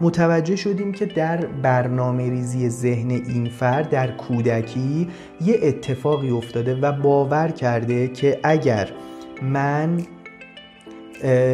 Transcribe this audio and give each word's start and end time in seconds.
متوجه 0.00 0.56
شدیم 0.56 0.92
که 0.92 1.06
در 1.06 1.46
برنامه 1.46 2.30
ریزی 2.30 2.68
ذهن 2.68 3.10
این 3.10 3.48
فرد 3.48 3.90
در 3.90 4.10
کودکی 4.10 5.08
یه 5.40 5.58
اتفاقی 5.62 6.30
افتاده 6.30 6.74
و 6.74 6.92
باور 6.92 7.48
کرده 7.48 8.08
که 8.08 8.40
اگر 8.42 8.88
من 9.42 9.98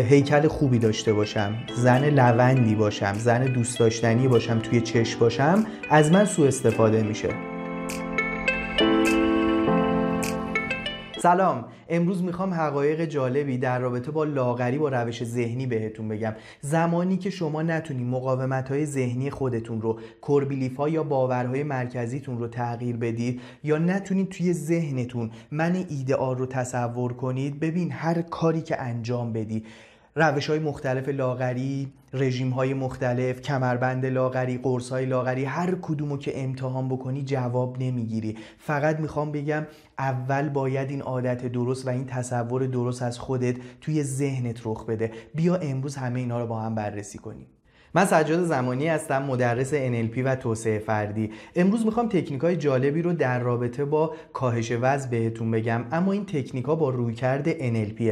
هیکل 0.08 0.48
خوبی 0.48 0.79
داشته 0.79 1.12
باشم 1.12 1.54
زن 1.76 2.04
لوندی 2.04 2.74
باشم 2.74 3.14
زن 3.14 3.45
دوست 3.45 3.79
داشتنی 3.79 4.29
باشم 4.29 4.59
توی 4.59 4.81
چشم 4.81 5.19
باشم 5.19 5.67
از 5.91 6.13
من 6.13 6.25
سوء 6.25 6.49
استفاده 6.49 7.03
میشه. 7.03 7.60
سلام. 11.22 11.64
امروز 11.88 12.22
می‌خوام 12.22 12.54
حقایق 12.54 13.04
جالبی 13.04 13.58
در 13.58 13.78
رابطه 13.78 14.10
با 14.10 14.24
لاغری 14.24 14.78
با 14.78 14.88
روش 14.88 15.24
ذهنی 15.24 15.66
بهتون 15.66 16.09
بگم. 16.09 16.34
زمانی 16.60 17.16
که 17.16 17.30
شما 17.30 17.62
نتونید 17.62 18.06
مقاومت 18.06 18.69
های 18.69 18.87
ذهنی 18.87 19.30
خودتون 19.30 19.83
رو 19.83 20.01
کربیلیف 20.28 20.77
ها 20.77 20.88
یا 20.88 21.02
باورهای 21.02 21.62
مرکزیتون 21.62 22.38
رو 22.38 22.48
تغییر 22.48 22.97
بدید 22.97 23.41
یا 23.64 23.78
نتونید 23.78 24.28
توی 24.28 24.52
ذهنتون 24.52 25.30
من 25.51 25.75
ایدئال 25.88 26.38
رو 26.38 26.47
تصور 26.47 27.12
کنید 27.12 27.61
ببین 27.61 27.92
هر 27.92 28.23
کاری 28.23 28.62
که 28.62 28.80
انجام 28.80 29.33
بدی 29.33 29.64
روش 30.14 30.50
های 30.50 30.59
مختلف 30.59 31.09
لاغری 31.09 31.92
رژیم 32.12 32.50
های 32.50 32.74
مختلف 32.74 33.41
کمربند 33.41 34.06
لاغری 34.06 34.59
قرص 34.59 34.91
های 34.91 35.06
لاغری 35.06 35.45
هر 35.45 35.74
کدومو 35.83 36.16
که 36.16 36.42
امتحان 36.45 36.88
بکنی 36.88 37.23
جواب 37.23 37.77
نمی‌گیری. 37.80 38.38
فقط 38.59 39.00
می‌خوام 39.00 39.33
بگم 39.33 39.66
اول 39.98 40.48
باید 40.48 40.91
این 40.91 41.02
عادت 41.02 41.46
درست 41.46 41.86
و 41.86 41.91
این 41.91 42.06
تصور 42.06 42.66
درست 42.66 43.02
از 43.02 43.19
خودت 43.19 43.56
توی 43.80 44.02
ذهنت 44.02 44.60
رخ 44.64 44.86
بده. 44.86 45.12
بیا 45.34 45.56
امروز 45.56 45.96
همه 45.96 46.20
اینا 46.20 46.41
رو 46.41 46.47
با 46.47 46.61
هم 46.61 46.74
بررسی 46.74 47.19
کنیم. 47.19 47.47
من 47.95 48.05
سجاد 48.05 48.45
زمانی 48.45 48.89
هستم 48.89 49.23
مدرس 49.23 49.75
NLP 49.75 50.19
و 50.25 50.37
توسعه 50.37 50.79
فردی. 50.79 51.31
امروز 51.57 51.87
می‌خوام 51.87 52.09
تکنیک 52.09 52.41
های 52.41 52.56
جالبی 52.56 53.03
رو 53.03 53.12
در 53.12 53.39
رابطه 53.39 53.84
با 53.84 54.14
کاهش 54.33 54.73
وزن 54.81 55.11
بهتون 55.11 55.51
بگم 55.51 55.84
اما 55.92 56.12
این 56.12 56.27
تکنیک 56.27 56.64
ها 56.64 56.75
با 56.75 56.91
رویکرد 56.91 57.53
NLP 57.53 58.03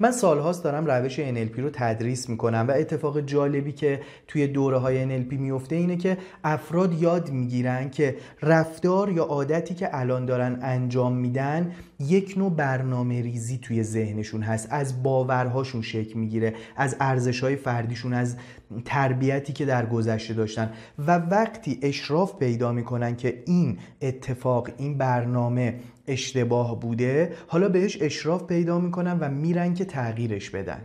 من 0.00 0.10
سالهاست 0.10 0.64
دارم 0.64 0.86
روش 0.86 1.20
NLP 1.20 1.58
رو 1.58 1.70
تدریس 1.72 2.28
می‌کنم 2.28 2.66
و 2.68 2.70
اتفاق 2.70 3.20
جالبی 3.20 3.72
که 3.72 4.00
توی 4.28 4.46
دوره 4.46 4.78
های 4.78 5.04
NLP 5.04 5.32
میفته 5.32 5.76
اینه 5.76 5.96
که 5.96 6.18
افراد 6.44 7.02
یاد 7.02 7.30
می‌گیرن 7.30 7.90
که 7.90 8.16
رفتار 8.42 9.12
یا 9.12 9.24
عادتی 9.24 9.74
که 9.74 9.88
الان 9.92 10.26
دارن 10.26 10.58
انجام 10.62 11.16
میدن 11.16 11.72
یک 12.02 12.34
نوع 12.36 12.50
برنامه 12.50 13.22
ریزی 13.22 13.58
توی 13.58 13.82
ذهنشون 13.82 14.42
هست. 14.42 14.68
از 14.70 15.02
باورهاشون 15.02 15.82
شکل 15.82 16.18
می‌گیره 16.18 16.54
از 16.76 16.96
ارزش 17.00 17.40
های 17.40 17.56
فردیشون 17.56 18.12
از 18.12 18.36
تربیتی 18.84 19.52
که 19.52 19.64
در 19.64 19.86
گذشته 19.86 20.34
داشتن. 20.34 20.70
و 20.98 21.18
وقتی 21.18 21.78
اشراف 21.82 22.38
پیدا 22.38 22.72
می‌کنن 22.72 23.16
که 23.16 23.42
این 23.46 23.78
اتفاق 24.02 24.68
این 24.78 24.98
برنامه 24.98 25.80
اشتباه 26.06 26.80
بوده 26.80 27.32
حالا 27.46 27.68
بهش 27.68 27.98
اشراف 28.02 28.46
پیدا 28.46 28.78
می‌کنن 28.78 29.18
و 29.18 29.28
میرن 29.28 29.74
که 29.74 29.84
تغییرش 29.84 30.50
بدن. 30.50 30.80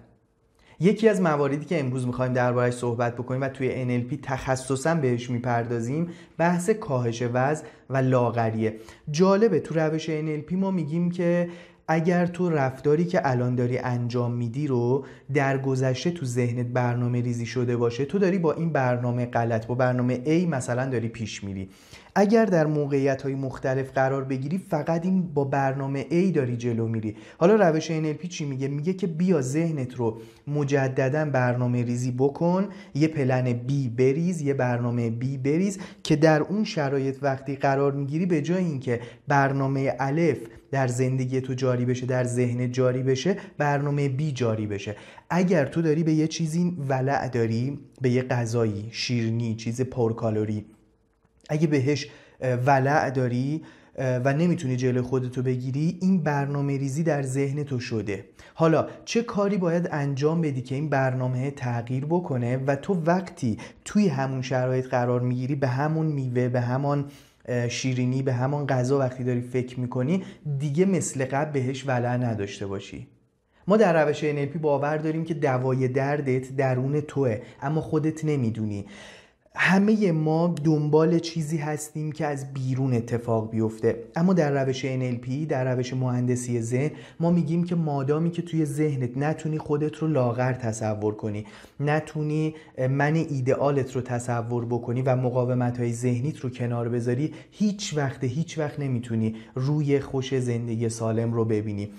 یکی 0.80 1.10
از 1.10 1.22
مواردی 1.22 1.66
که 1.66 1.80
امروز 1.80 2.08
می‌خوایم 2.08 2.34
دربارهش 2.34 2.74
صحبت 2.74 3.16
بکنیم 3.16 3.42
و 3.42 3.48
توی 3.50 3.70
NLP 3.70 4.18
تخصصا 4.22 4.96
بهش 4.96 5.30
می‌پردازیم 5.30 6.10
بحث 6.38 6.70
کاهش 6.70 7.24
وزن 7.34 7.64
و 7.90 7.98
لاغریه. 7.98 8.76
جالبه 9.12 9.60
تو 9.60 9.80
روش 9.80 10.10
NLP 10.10 10.54
ما 10.54 10.72
میگیم 10.72 11.12
که 11.12 11.50
اگر 11.88 12.26
تو 12.26 12.50
رفتاری 12.50 13.06
که 13.06 13.30
الان 13.30 13.56
داری 13.56 13.78
انجام 13.78 14.32
میدی 14.32 14.68
رو 14.68 15.06
در 15.34 15.58
گذشته 15.58 16.12
تو 16.12 16.26
ذهنت 16.26 16.66
برنامه 16.66 17.22
ریزی 17.22 17.46
شده 17.46 17.78
باشه 17.78 18.06
تو 18.06 18.20
داری 18.20 18.38
با 18.40 18.54
این 18.54 18.70
برنامه 18.70 19.26
غلط 19.26 19.68
با 19.68 19.76
برنامه 19.76 20.24
A 20.26 20.48
مثلا 20.48 20.86
داری 20.86 21.08
پیش 21.08 21.44
میری. 21.44 21.70
اگر 22.20 22.46
در 22.46 22.66
موقعیت 22.66 23.22
های 23.22 23.36
مختلف 23.36 23.92
قرار 23.92 24.24
بگیری 24.24 24.58
فقط 24.58 25.06
این 25.06 25.34
با 25.34 25.44
برنامه 25.44 26.04
A 26.04 26.36
داری 26.36 26.58
جلو 26.58 26.88
میری. 26.88 27.16
حالا 27.38 27.70
روش 27.70 27.92
NLP 27.92 28.28
چی 28.28 28.46
میگه؟ 28.46 28.68
میگه 28.68 28.94
که 28.94 29.08
بیا 29.08 29.42
ذهنت 29.42 29.96
رو 29.96 30.18
مجددا 30.48 31.26
برنامه 31.26 31.84
ریزی 31.84 32.12
بکن 32.12 32.68
یه 32.96 33.08
پلن 33.08 33.52
B 33.54 33.72
بریز 33.98 34.42
یه 34.42 34.54
برنامه 34.54 35.10
B 35.22 35.26
بریز 35.44 35.80
که 36.04 36.16
در 36.16 36.42
اون 36.42 36.64
شرایط 36.64 37.18
وقتی 37.22 37.56
قرار 37.56 37.92
می‌گیری 37.92 38.26
به 38.26 38.42
جای 38.42 38.64
اینکه 38.64 39.00
برنامه 39.28 39.94
الف 40.00 40.40
در 40.72 40.88
زندگی 40.88 41.42
تو 41.42 41.54
جاری 41.54 41.86
بشه 41.86 42.06
در 42.06 42.24
ذهن 42.24 42.72
جاری 42.72 43.04
بشه 43.04 43.38
برنامه 43.58 44.10
بی 44.10 44.32
جاری 44.32 44.68
بشه. 44.68 44.96
اگر 45.30 45.66
تو 45.66 45.82
داری 45.82 46.04
به 46.04 46.14
یه 46.14 46.28
چیزی 46.28 46.78
ولع 46.90 47.28
داری 47.30 47.80
به 48.02 48.10
یه 48.10 48.24
غذایی 48.24 48.90
شیرنی 48.92 49.56
چیز 49.56 49.82
پرکالری 49.82 50.66
اگه 51.50 51.68
بهش 51.68 52.08
ولع 52.42 53.10
داری 53.10 53.62
و 53.98 54.34
نمی‌تونی 54.34 54.76
جلو 54.76 55.02
خودتو 55.02 55.42
بگیری 55.42 55.98
این 56.02 56.24
برنامه 56.24 56.78
ریزی 56.78 57.04
در 57.04 57.22
ذهن 57.22 57.64
تو 57.64 57.80
شده. 57.80 58.26
حالا 58.54 58.88
چه 59.06 59.24
کاری 59.24 59.58
باید 59.58 59.90
انجام 59.92 60.42
بدی 60.42 60.62
که 60.62 60.76
این 60.76 60.90
برنامه 60.90 61.52
تغییر 61.52 62.06
بکنه 62.06 62.58
و 62.58 62.76
تو 62.76 63.02
وقتی 63.06 63.58
توی 63.86 64.08
همون 64.08 64.42
شرایط 64.42 64.88
قرار 64.88 65.22
می‌گیری 65.22 65.56
به 65.56 65.68
همون 65.68 66.06
میوه 66.06 66.50
به 66.50 66.62
همون 66.62 67.06
شیرینی 67.70 68.22
به 68.22 68.34
همان 68.34 68.68
غذا 68.68 69.00
وقتی 69.00 69.24
داری 69.24 69.42
فکر 69.42 69.80
می‌کنی 69.80 70.24
دیگه 70.60 70.86
مثل 70.86 71.26
قبل 71.26 71.52
بهش 71.52 71.88
ولع 71.88 72.18
نداشته 72.18 72.68
باشی. 72.68 73.08
ما 73.68 73.78
در 73.78 74.06
روش 74.06 74.22
NLP 74.22 74.58
باور 74.62 74.98
داریم 74.98 75.24
که 75.24 75.34
دوای 75.34 75.88
دردت 75.88 76.56
درون 76.56 77.02
توه 77.02 77.42
اما 77.62 77.82
خودت 77.82 78.26
نمی‌دونی. 78.26 78.86
همه 79.60 80.12
ما 80.12 80.56
دنبال 80.64 81.20
چیزی 81.20 81.58
هستیم 81.58 82.12
که 82.12 82.26
از 82.26 82.54
بیرون 82.54 82.94
اتفاق 82.94 83.52
بیفته. 83.52 84.04
اما 84.16 84.34
در 84.34 84.64
روش 84.64 84.86
NLP 84.86 85.30
در 85.50 85.76
روش 85.76 85.94
مهندسی 85.94 86.62
ذهن 86.62 86.92
ما 87.20 87.32
میگیم 87.32 87.64
که 87.64 87.76
مادامی 87.76 88.32
که 88.32 88.42
توی 88.42 88.66
ذهنت 88.66 89.18
نتونی 89.18 89.58
خودت 89.58 89.96
رو 89.96 90.08
لاغر 90.08 90.54
تصور 90.54 91.16
کنی 91.16 91.46
نتونی 91.80 92.56
من 92.90 93.16
ایدئالت 93.16 93.96
رو 93.96 94.02
تصور 94.02 94.66
بکنی 94.66 95.02
و 95.02 95.16
مقاومت 95.16 95.80
های 95.80 95.94
ذهنیت 95.94 96.40
رو 96.40 96.50
کنار 96.50 96.90
بذاری 96.90 97.34
هیچ 97.52 97.98
وقت 97.98 98.24
هیچ 98.24 98.58
وقت 98.58 98.80
نمی‌تونی 98.80 99.36
روی 99.56 100.00
خوش 100.00 100.40
زندگی 100.40 100.90
سالم 100.90 101.34
رو 101.34 101.46
ببینی. 101.46 101.90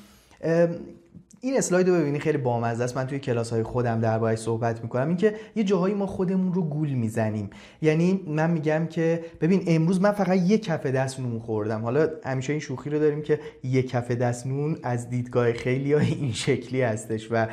این 1.41 1.59
اسلاید 1.59 1.89
رو 1.89 1.95
ببینی 1.95 2.19
خیلی 2.19 2.39
بامزه 2.39 2.85
است. 2.85 2.97
من 2.97 3.07
توی 3.07 3.19
کلاس 3.19 3.51
های 3.51 3.63
خودم 3.63 4.01
دربارهش 4.01 4.39
صحبت 4.39 4.83
می‌کنم. 4.83 5.09
اینکه 5.09 5.35
یه 5.57 5.65
جاهایی 5.65 5.95
ما 5.95 6.07
خودمون 6.07 6.55
رو 6.55 6.63
گول 6.63 6.91
می‌زنیم. 6.91 7.51
یعنی 7.83 8.21
من 8.27 8.51
میگم 8.51 8.87
که 8.87 9.25
ببین 9.41 9.63
امروز 9.67 10.01
من 10.01 10.13
فقط 10.13 10.37
یک 10.37 10.65
کف 10.65 10.87
دست 10.87 11.21
نون 11.21 11.39
خوردم. 11.39 11.83
حالا 11.83 12.09
همیشه 12.25 12.53
این 12.53 12.61
شوخی 12.61 12.91
رو 12.91 12.99
داریم 12.99 13.23
که 13.23 13.41
یک 13.65 13.91
کف 13.91 14.11
دست 14.11 14.47
نون 14.47 14.77
از 14.83 15.11
دیدگاه 15.11 15.53
خیلی 15.53 15.93
های 15.93 16.07
این 16.07 16.33
شکلی 16.33 16.83
هستش 16.83 17.29
و 17.31 17.47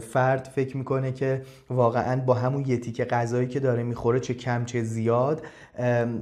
فرد 0.00 0.50
فکر 0.54 0.76
می‌کنه 0.76 1.12
که 1.12 1.42
واقعا 1.70 2.20
با 2.20 2.34
همون 2.34 2.64
یه 2.66 3.04
غذایی 3.04 3.46
که 3.48 3.60
داره 3.60 3.82
می‌خوره 3.82 4.20
چه 4.20 4.34
کم 4.34 4.64
چه 4.64 4.82
زیاد 4.82 5.42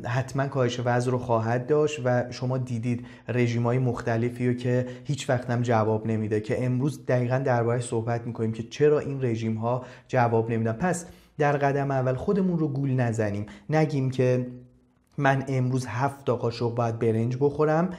حتما 0.06 0.46
کاهش 0.46 0.80
وزن 0.84 1.10
رو 1.10 1.18
خواهد 1.18 1.66
داشت 1.66 2.00
و 2.04 2.24
شما 2.30 2.58
دیدید 2.58 3.06
رژیم 3.28 3.62
های 3.62 3.78
مختلفی 3.78 4.48
رو 4.48 4.54
که 4.54 4.86
هیچ 5.04 5.30
وقت 5.30 5.50
هم 5.50 5.62
جواب 5.62 6.06
نمیده 6.06 6.40
که 6.40 6.64
امروز 6.64 7.06
دقیقا 7.06 7.38
دربارهش 7.38 7.84
صحبت 7.84 8.26
می‌کنیم 8.26 8.52
که 8.52 8.62
چرا 8.62 8.98
این 8.98 9.24
رژیم 9.24 9.54
ها 9.54 9.84
جواب 10.08 10.50
نمیدن. 10.50 10.72
پس 10.72 11.06
در 11.38 11.56
قدم 11.56 11.90
اول 11.90 12.14
خودمون 12.14 12.58
رو 12.58 12.68
گول 12.68 12.94
نزنیم. 12.94 13.46
نگیم 13.70 14.10
که 14.10 14.46
من 15.18 15.44
امروز 15.48 15.86
هفت 15.86 16.24
تا 16.24 16.36
قاشق 16.36 16.74
باید 16.74 16.98
برنج 16.98 17.36
بخورم. 17.40 17.90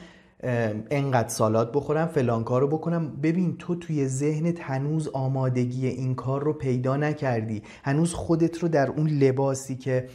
انقدر 0.42 1.28
سالات 1.28 1.72
بخورم 1.72 2.06
فلان 2.06 2.44
کار 2.44 2.60
رو 2.60 2.68
بکنم. 2.68 3.08
ببین 3.22 3.56
تو 3.56 3.74
توی 3.74 4.08
ذهنت 4.08 4.60
هنوز 4.60 5.08
آمادگی 5.08 5.86
این 5.86 6.14
کار 6.14 6.44
رو 6.44 6.52
پیدا 6.52 6.96
نکردی. 6.96 7.62
هنوز 7.84 8.14
خودت 8.14 8.58
رو 8.58 8.68
در 8.68 8.88
اون 8.90 9.06
لباسی 9.08 9.76
که 9.76 10.08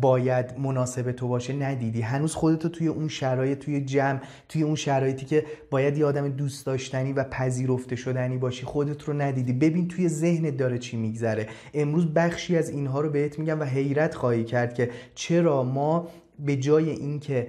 باید 0.00 0.58
مناسب 0.58 1.12
تو 1.12 1.28
باشه 1.28 1.52
ندیدی. 1.52 2.00
هنوز 2.00 2.34
خودت 2.34 2.64
رو 2.64 2.70
توی 2.70 2.86
اون 2.86 3.08
شرایط 3.08 3.58
توی 3.58 3.80
جمع 3.80 4.20
توی 4.48 4.62
اون 4.62 4.74
شرایطی 4.74 5.26
که 5.26 5.44
باید 5.70 5.98
یه 5.98 6.04
آدم 6.04 6.28
دوست 6.28 6.66
داشتنی 6.66 7.12
و 7.12 7.24
پذیرفته 7.24 7.96
شدنی 7.96 8.38
باشی 8.38 8.66
خودت 8.66 9.02
رو 9.02 9.14
ندیدی. 9.14 9.52
ببین 9.52 9.88
توی 9.88 10.08
ذهنت 10.08 10.56
داره 10.56 10.78
چی 10.78 10.96
میگذره. 10.96 11.46
امروز 11.74 12.06
بخشی 12.06 12.56
از 12.56 12.70
اینها 12.70 13.00
رو 13.00 13.10
بهت 13.10 13.38
میگم 13.38 13.60
و 13.60 13.64
حیرت 13.64 14.14
خواهی 14.14 14.44
کرد 14.44 14.74
که 14.74 14.90
چرا 15.14 15.62
ما 15.62 16.08
به 16.38 16.56
جای 16.56 16.90
اینکه 16.90 17.48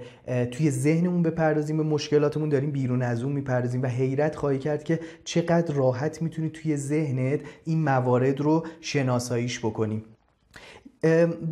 توی 0.50 0.70
ذهنمون 0.70 1.22
بپردازیم 1.22 1.76
به 1.76 1.82
مشکلاتمون 1.82 2.48
داریم 2.48 2.70
بیرون 2.70 3.02
از 3.02 3.22
اون 3.22 3.32
می‌پردازیم 3.32 3.82
و 3.82 3.86
حیرت 3.86 4.36
خواهی 4.36 4.58
کرد 4.58 4.84
که 4.84 5.00
چقدر 5.24 5.74
راحت 5.74 6.22
می‌تونی 6.22 6.50
توی 6.50 6.76
ذهنت 6.76 7.40
این 7.64 7.82
موارد 7.82 8.40
رو 8.40 8.66
شناساییش 8.80 9.58
بکنیم 9.58 10.04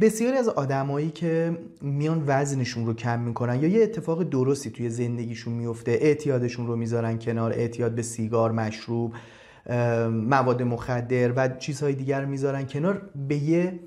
بسیاری 0.00 0.36
از 0.36 0.48
آدمایی 0.48 1.10
که 1.10 1.58
میان 1.82 2.24
وزنشون 2.26 2.86
رو 2.86 2.94
کم 2.94 3.20
می‌کنن 3.20 3.62
یا 3.62 3.68
یه 3.68 3.82
اتفاق 3.82 4.22
درستی 4.22 4.70
توی 4.70 4.90
زندگیشون 4.90 5.52
میفته 5.52 5.90
اعتیادشون 5.90 6.66
رو 6.66 6.76
می‌ذارن 6.76 7.18
کنار 7.18 7.52
اعتیاد 7.52 7.94
به 7.94 8.02
سیگار 8.02 8.52
مشروب 8.52 9.14
مواد 10.10 10.62
مخدر 10.62 11.32
و 11.36 11.48
چیزهای 11.48 11.94
دیگر 11.94 12.24
می‌ذارن 12.24 12.66
کنار 12.66 13.10
به 13.28 13.36
یه 13.36 13.80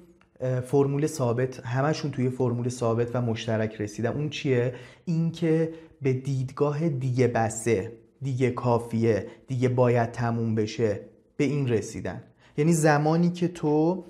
فرمول 0.65 1.07
ثابت 1.07 1.65
همشون 1.65 2.11
توی 2.11 2.29
فرمول 2.29 2.69
ثابت 2.69 3.15
و 3.15 3.21
مشترک 3.21 3.81
رسیدن. 3.81 4.09
اون 4.13 4.29
چیه؟ 4.29 4.73
اینکه 5.05 5.73
به 6.01 6.13
دیدگاه 6.13 6.89
دیگه 6.89 7.27
بسه 7.27 7.91
دیگه 8.21 8.51
کافیه 8.51 9.27
دیگه 9.47 9.69
باید 9.69 10.11
تموم 10.11 10.55
بشه 10.55 10.99
به 11.37 11.43
این 11.43 11.67
رسیدن. 11.67 12.23
یعنی 12.57 12.73
زمانی 12.73 13.29
که 13.29 13.47
تو 13.47 14.05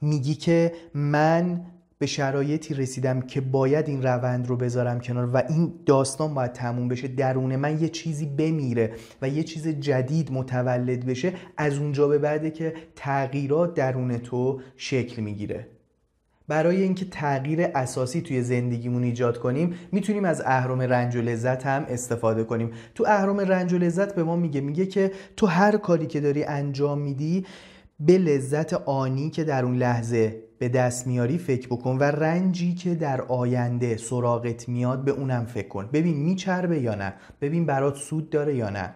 میگی 0.00 0.34
که 0.34 0.72
من 0.94 1.60
به 2.02 2.06
شرایطی 2.06 2.74
رسیدم 2.74 3.20
که 3.20 3.40
باید 3.40 3.88
این 3.88 4.02
روند 4.02 4.46
رو 4.46 4.56
بذارم 4.56 5.00
کنار 5.00 5.30
و 5.34 5.42
این 5.48 5.72
داستان 5.86 6.34
باید 6.34 6.52
تموم 6.52 6.88
بشه 6.88 7.08
درون 7.08 7.56
من 7.56 7.82
یه 7.82 7.88
چیزی 7.88 8.26
بمیره 8.26 8.92
و 9.22 9.28
یه 9.28 9.42
چیز 9.42 9.68
جدید 9.68 10.32
متولد 10.32 11.06
بشه 11.06 11.32
از 11.56 11.78
اونجا 11.78 12.08
به 12.08 12.18
بعده 12.18 12.50
که 12.50 12.74
تغییرات 12.96 13.74
درون 13.74 14.18
تو 14.18 14.60
شکل 14.76 15.22
می‌گیره. 15.22 15.66
برای 16.48 16.82
اینکه 16.82 17.04
تغییر 17.04 17.60
اساسی 17.74 18.20
توی 18.20 18.42
زندگیمون 18.42 19.02
ایجاد 19.02 19.38
کنیم 19.38 19.74
می‌تونیم 19.92 20.24
از 20.24 20.42
اهرم 20.46 20.80
رنج 20.80 21.16
و 21.16 21.20
لذت 21.20 21.66
هم 21.66 21.86
استفاده 21.88 22.44
کنیم. 22.44 22.70
تو 22.94 23.04
اهرم 23.06 23.40
رنج 23.40 23.72
و 23.72 23.78
لذت 23.78 24.14
به 24.14 24.24
ما 24.24 24.36
میگه 24.36 24.60
میگه 24.60 24.86
که 24.86 25.12
تو 25.36 25.46
هر 25.46 25.76
کاری 25.76 26.06
که 26.06 26.20
داری 26.20 26.44
انجام 26.44 26.98
میدی 26.98 27.46
به 28.00 28.18
لذت 28.18 28.72
آنی 28.74 29.30
که 29.30 29.44
در 29.44 29.64
اون 29.64 29.76
لحظه 29.76 30.42
به 30.62 30.68
دست 30.68 31.06
میاری 31.06 31.38
فکر 31.38 31.66
بکن 31.68 31.98
و 31.98 32.02
رنجی 32.02 32.74
که 32.74 32.94
در 32.94 33.22
آینده 33.22 33.96
سراغت 33.96 34.68
میاد 34.68 35.04
به 35.04 35.10
اونم 35.10 35.44
فکر 35.44 35.68
کن. 35.68 35.88
ببین 35.92 36.16
میچربه 36.16 36.80
یا 36.80 36.94
نه؟ 36.94 37.14
ببین 37.40 37.66
برات 37.66 37.96
سود 37.96 38.30
داره 38.30 38.56
یا 38.56 38.70
نه؟ 38.70 38.94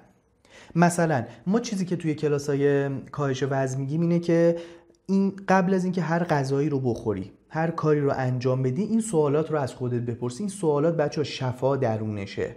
مثلا 0.74 1.24
ما 1.46 1.60
چیزی 1.60 1.84
که 1.84 1.96
توی 1.96 2.14
کلاس 2.14 2.48
های 2.48 2.88
کاهش 3.00 3.44
وزن 3.50 3.80
میگیم 3.80 4.00
اینه 4.00 4.18
که 4.18 4.56
این 5.06 5.32
قبل 5.48 5.74
از 5.74 5.84
اینکه 5.84 6.02
هر 6.02 6.24
غذایی 6.24 6.68
رو 6.68 6.80
بخوری 6.80 7.32
هر 7.48 7.70
کاری 7.70 8.00
رو 8.00 8.12
انجام 8.16 8.62
بدی 8.62 8.82
این 8.82 9.00
سوالات 9.00 9.50
رو 9.50 9.58
از 9.58 9.74
خودت 9.74 10.00
بپرسی 10.00 10.42
این 10.42 10.48
سوالات 10.48 10.96
بچه 10.96 11.24
شفا 11.24 11.76
درونشه. 11.76 12.56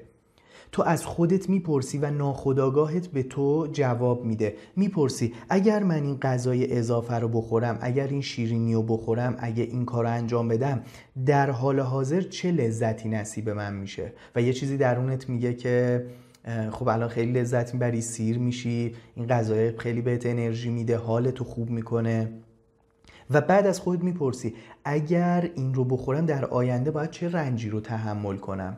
تو 0.72 0.84
از 0.84 1.06
خودت 1.06 1.50
می‌پرسی 1.50 1.98
و 1.98 2.12
ناخداگاهت 2.12 3.08
به 3.08 3.24
تو 3.24 3.68
جواب 3.72 4.26
میده. 4.26 4.56
می‌پرسی 4.76 5.34
اگر 5.50 5.84
من 5.84 6.04
این 6.04 6.18
غذای 6.18 6.78
اضافه 6.78 7.16
رو 7.16 7.28
بخورم 7.28 7.78
اگر 7.82 8.08
این 8.08 8.22
شیرینی 8.22 8.74
رو 8.74 8.84
بخورم 8.84 9.36
اگر 9.40 9.64
این 9.64 9.86
کار 9.86 10.04
رو 10.04 10.10
انجام 10.12 10.48
بدم 10.48 10.82
در 11.26 11.50
حال 11.50 11.80
حاضر 11.80 12.22
چه 12.22 12.52
لذتی 12.52 13.10
نصیب 13.10 13.50
من 13.50 13.74
میشه؟ 13.74 14.14
و 14.36 14.42
یه 14.42 14.54
چیزی 14.54 14.78
درونت 14.78 15.30
میگه 15.30 15.54
که 15.54 16.06
خب 16.72 16.88
الان 16.88 17.10
خیلی 17.10 17.32
لذت 17.32 17.74
می‌بری 17.74 18.02
سیر 18.02 18.40
میشی 18.40 18.96
این 19.16 19.28
غذای 19.28 19.78
خیلی 19.78 20.02
بهت 20.02 20.26
انرژی 20.26 20.70
میده 20.70 20.98
حالتو 20.98 21.44
خوب 21.44 21.70
می‌کنه. 21.70 22.32
و 23.30 23.42
بعد 23.42 23.68
از 23.68 23.80
خودت 23.80 24.04
می‌پرسی 24.04 24.54
اگر 24.86 25.50
این 25.56 25.74
رو 25.74 25.86
بخورم 25.86 26.26
در 26.26 26.46
آینده 26.46 26.92
باید 26.92 27.12
چه 27.12 27.30
رنجی 27.30 27.70
رو 27.70 27.80
تحمل 27.80 28.38
کنم؟ 28.38 28.78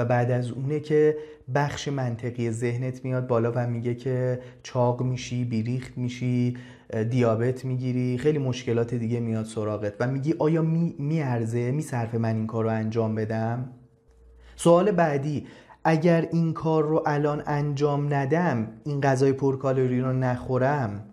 و 0.00 0.04
بعد 0.04 0.30
از 0.30 0.50
اونه 0.50 0.80
که 0.80 1.16
بخش 1.54 1.88
منطقی 1.88 2.50
ذهنت 2.50 3.04
میاد 3.04 3.26
بالا 3.26 3.52
و 3.54 3.66
میگه 3.66 3.94
که 3.94 4.40
چاق 4.62 5.02
میشی 5.02 5.44
بیریخت 5.44 5.98
میشی 5.98 6.56
دیابت 7.10 7.64
می‌گیری 7.64 8.18
خیلی 8.18 8.38
مشکلات 8.38 8.94
دیگه 8.94 9.20
میاد 9.20 9.44
سراغت 9.44 9.94
و 10.00 10.06
میگی 10.06 10.34
آیا 10.38 10.62
میارزه 10.98 11.70
میصرفه 11.70 12.18
من 12.18 12.36
این 12.36 12.46
کار 12.46 12.64
رو 12.64 12.70
انجام 12.70 13.14
بدم؟ 13.14 13.70
سوال 14.56 14.90
بعدی 14.90 15.46
اگر 15.84 16.28
این 16.32 16.52
کار 16.52 16.84
رو 16.84 17.02
الان 17.06 17.42
انجام 17.46 18.14
ندم 18.14 18.68
این 18.84 19.00
غذای 19.00 19.32
پرکالری 19.32 20.00
رو 20.00 20.12
نخورم 20.12 21.09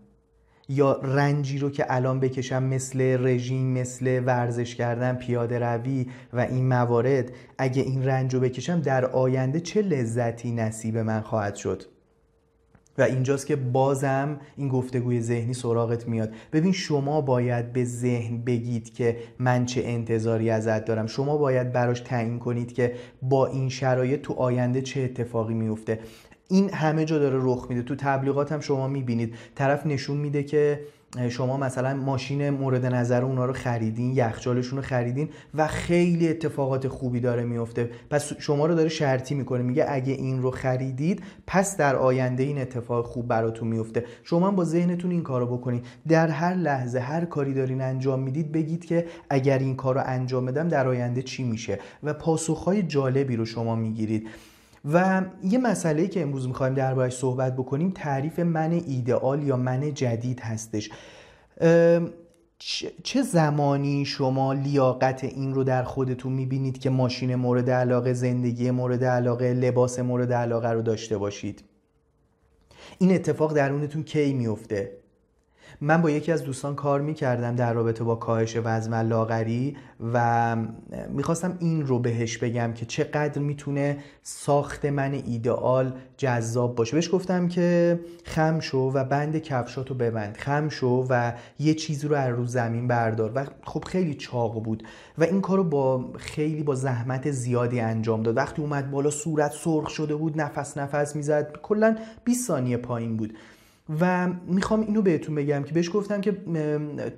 یا 0.70 1.00
رنجی 1.04 1.58
رو 1.60 1.70
که 1.70 1.86
الان 1.90 2.20
بکشم 2.20 2.64
مثل 2.64 3.26
رژیم 3.26 3.74
مثل 3.74 4.24
ورزش 4.26 4.76
کردن 4.76 5.16
پیاده 5.16 5.60
روی 5.60 6.08
و 6.34 6.40
این 6.40 6.68
موارد 6.68 7.32
اگه 7.58 7.82
این 7.82 8.06
رنج 8.06 8.34
رو 8.34 8.40
بکشم 8.40 8.82
در 8.82 9.06
آینده 9.06 9.60
چه 9.60 9.82
لذتی 9.82 10.52
نصیب 10.52 10.98
من 10.98 11.22
خواهد 11.22 11.56
شد؟ 11.56 11.84
و 12.98 13.02
اینجاست 13.02 13.48
که 13.48 13.56
بازم 13.56 14.40
این 14.58 14.68
گفتگوی 14.68 15.22
ذهنی 15.22 15.54
سراغت 15.54 16.08
میاد. 16.08 16.34
ببین 16.54 16.72
شما 16.72 17.22
باید 17.22 17.74
به 17.74 17.84
ذهن 17.84 18.38
بگید 18.38 18.94
که 18.94 19.18
من 19.40 19.66
چه 19.66 19.82
انتظاری 19.86 20.50
ازت 20.50 20.86
دارم. 20.86 21.08
شما 21.08 21.38
باید 21.38 21.72
براش 21.72 22.00
تعیین 22.00 22.40
کنید 22.40 22.74
که 22.74 22.96
با 23.22 23.48
این 23.48 23.70
شرایط 23.70 24.22
تو 24.22 24.34
آینده 24.34 24.82
چه 24.82 25.02
اتفاقی 25.02 25.54
میفته. 25.54 26.00
این 26.48 26.74
همه 26.74 27.06
جا 27.06 27.20
داره 27.20 27.38
رخ 27.42 27.66
میده. 27.70 27.82
تو 27.82 27.96
تبلیغات 27.96 28.52
هم 28.52 28.60
شما 28.60 28.88
می‌بینید. 28.88 29.36
طرف 29.56 29.86
نشون 29.86 30.18
میده 30.18 30.44
که 30.44 30.80
شما 31.30 31.58
مثلا 31.58 31.94
ماشین 31.94 32.50
مورد 32.50 32.86
نظر 32.86 33.24
اونا 33.24 33.46
رو 33.46 33.54
خریدین 33.54 34.12
یخچالشون 34.12 34.78
رو 34.78 34.84
خریدین 34.84 35.30
و 35.56 35.68
خیلی 35.68 36.30
اتفاقات 36.30 36.88
خوبی 36.88 37.20
داره 37.20 37.44
میفته 37.44 37.90
پس 38.10 38.34
شما 38.40 38.66
رو 38.66 38.76
داره 38.76 38.90
شرطی 38.90 39.36
می‌کنه. 39.36 39.64
میگه 39.64 39.86
اگه 39.90 40.14
این 40.14 40.42
رو 40.42 40.52
خریدید 40.52 41.24
پس 41.48 41.78
در 41.78 41.96
آینده 41.96 42.44
این 42.44 42.58
اتفاق 42.58 43.06
خوب 43.06 43.28
براتون 43.28 43.68
میفته 43.68 44.06
شما 44.24 44.52
با 44.52 44.64
ذهنتون 44.64 45.12
این 45.12 45.24
کارو 45.24 45.58
بکنید 45.58 45.86
در 46.08 46.28
هر 46.28 46.54
لحظه 46.54 47.00
هر 47.00 47.26
کاری 47.26 47.54
دارین 47.54 47.82
انجام 47.82 48.20
می‌دید 48.20 48.52
بگید 48.52 48.86
که 48.86 49.06
اگر 49.30 49.60
این 49.60 49.76
کار 49.76 49.96
رو 49.96 50.02
انجام 50.06 50.46
بدم 50.46 50.68
در 50.68 50.88
آینده 50.88 51.22
چی 51.22 51.44
میشه؟ 51.44 51.80
و 52.04 52.14
پاسخهای 52.14 52.84
جالبی 52.84 53.36
رو 53.36 53.46
شما 53.46 53.76
می‌گیرید. 53.76 54.28
و 54.94 55.26
یه 55.44 55.58
مسئله 55.58 56.08
که 56.08 56.22
امروز 56.22 56.48
می‌خوایم 56.48 56.74
دربارش 56.74 57.18
صحبت 57.18 57.56
بکنیم 57.56 57.92
تعریف 57.96 58.40
من 58.40 58.72
ایدئال 58.72 59.44
یا 59.44 59.58
من 59.58 59.94
جدید 59.94 60.40
هستش. 60.40 60.90
چه 63.04 63.22
زمانی 63.22 64.06
شما 64.06 64.54
لیاقت 64.54 65.24
این 65.24 65.54
رو 65.54 65.64
در 65.64 65.84
خودتون 65.84 66.34
می‌بینید 66.34 66.80
که 66.80 66.90
ماشین 66.90 67.36
مورد 67.36 67.70
علاقه 67.70 68.14
زندگی 68.14 68.72
مورد 68.72 69.04
علاقه 69.04 69.54
لباس 69.54 70.00
مورد 70.00 70.34
علاقه 70.34 70.70
رو 70.70 70.82
داشته 70.82 71.18
باشید؟ 71.18 71.64
این 73.00 73.16
اتفاق 73.16 73.54
درونتون 73.54 74.04
کی 74.04 74.34
میفته 74.34 74.92
من 75.82 76.02
با 76.02 76.10
یکی 76.10 76.32
از 76.32 76.44
دوستان 76.44 76.76
کار 76.76 77.02
می‌کردم 77.02 77.56
در 77.56 77.74
رابطه 77.74 78.04
با 78.04 78.16
کاهش 78.16 78.58
وزن 78.64 78.94
و 78.94 79.08
لاغری 79.08 79.78
و 80.14 80.56
می‌خواستم 81.10 81.58
این 81.60 81.88
رو 81.88 82.00
بهش 82.00 82.38
بگم 82.38 82.74
که 82.74 82.86
چقدر 82.86 83.40
می‌تونه 83.40 83.98
ساخت 84.24 84.86
من 84.86 85.14
ایدئال 85.14 85.94
جذاب 86.18 86.76
باشه. 86.76 86.96
بهش 86.96 87.14
گفتم 87.14 87.48
که 87.48 88.00
خم 88.24 88.60
شو 88.60 88.78
و 88.78 89.04
بند 89.04 89.38
کفشاتو 89.38 89.94
ببند. 89.94 90.38
خم 90.38 90.70
شو 90.70 91.06
و 91.10 91.34
یه 91.60 91.74
چیزی 91.74 92.08
رو 92.08 92.16
از 92.16 92.36
رو 92.36 92.46
زمین 92.46 92.88
بردار. 92.88 93.32
و 93.36 93.46
خب 93.64 93.84
خیلی 93.84 94.14
چاق 94.14 94.64
بود 94.64 94.84
و 95.18 95.24
این 95.24 95.42
کارو 95.42 95.64
با 95.64 96.14
خیلی 96.18 96.64
با 96.64 96.76
زحمت 96.76 97.32
زیادی 97.32 97.80
انجام 97.80 98.24
داد. 98.24 98.38
وقتی 98.38 98.62
اومد 98.62 98.92
بالا 98.92 99.10
صورت 99.10 99.52
سرخ 99.52 99.90
شده 99.90 100.16
بود 100.16 100.42
نفس 100.42 100.78
نفس 100.78 101.16
می‌زد. 101.16 101.58
کلا 101.62 101.96
20 102.24 102.48
ثانیه 102.48 102.78
پایین 102.78 103.18
بود. 103.18 103.34
و 104.00 104.30
می‌خوام 104.48 104.82
اینو 104.82 105.02
بهتون 105.02 105.36
بگم 105.36 105.64
که 105.64 105.74
بهش 105.74 105.90
گفتم 105.94 106.22
که 106.22 106.38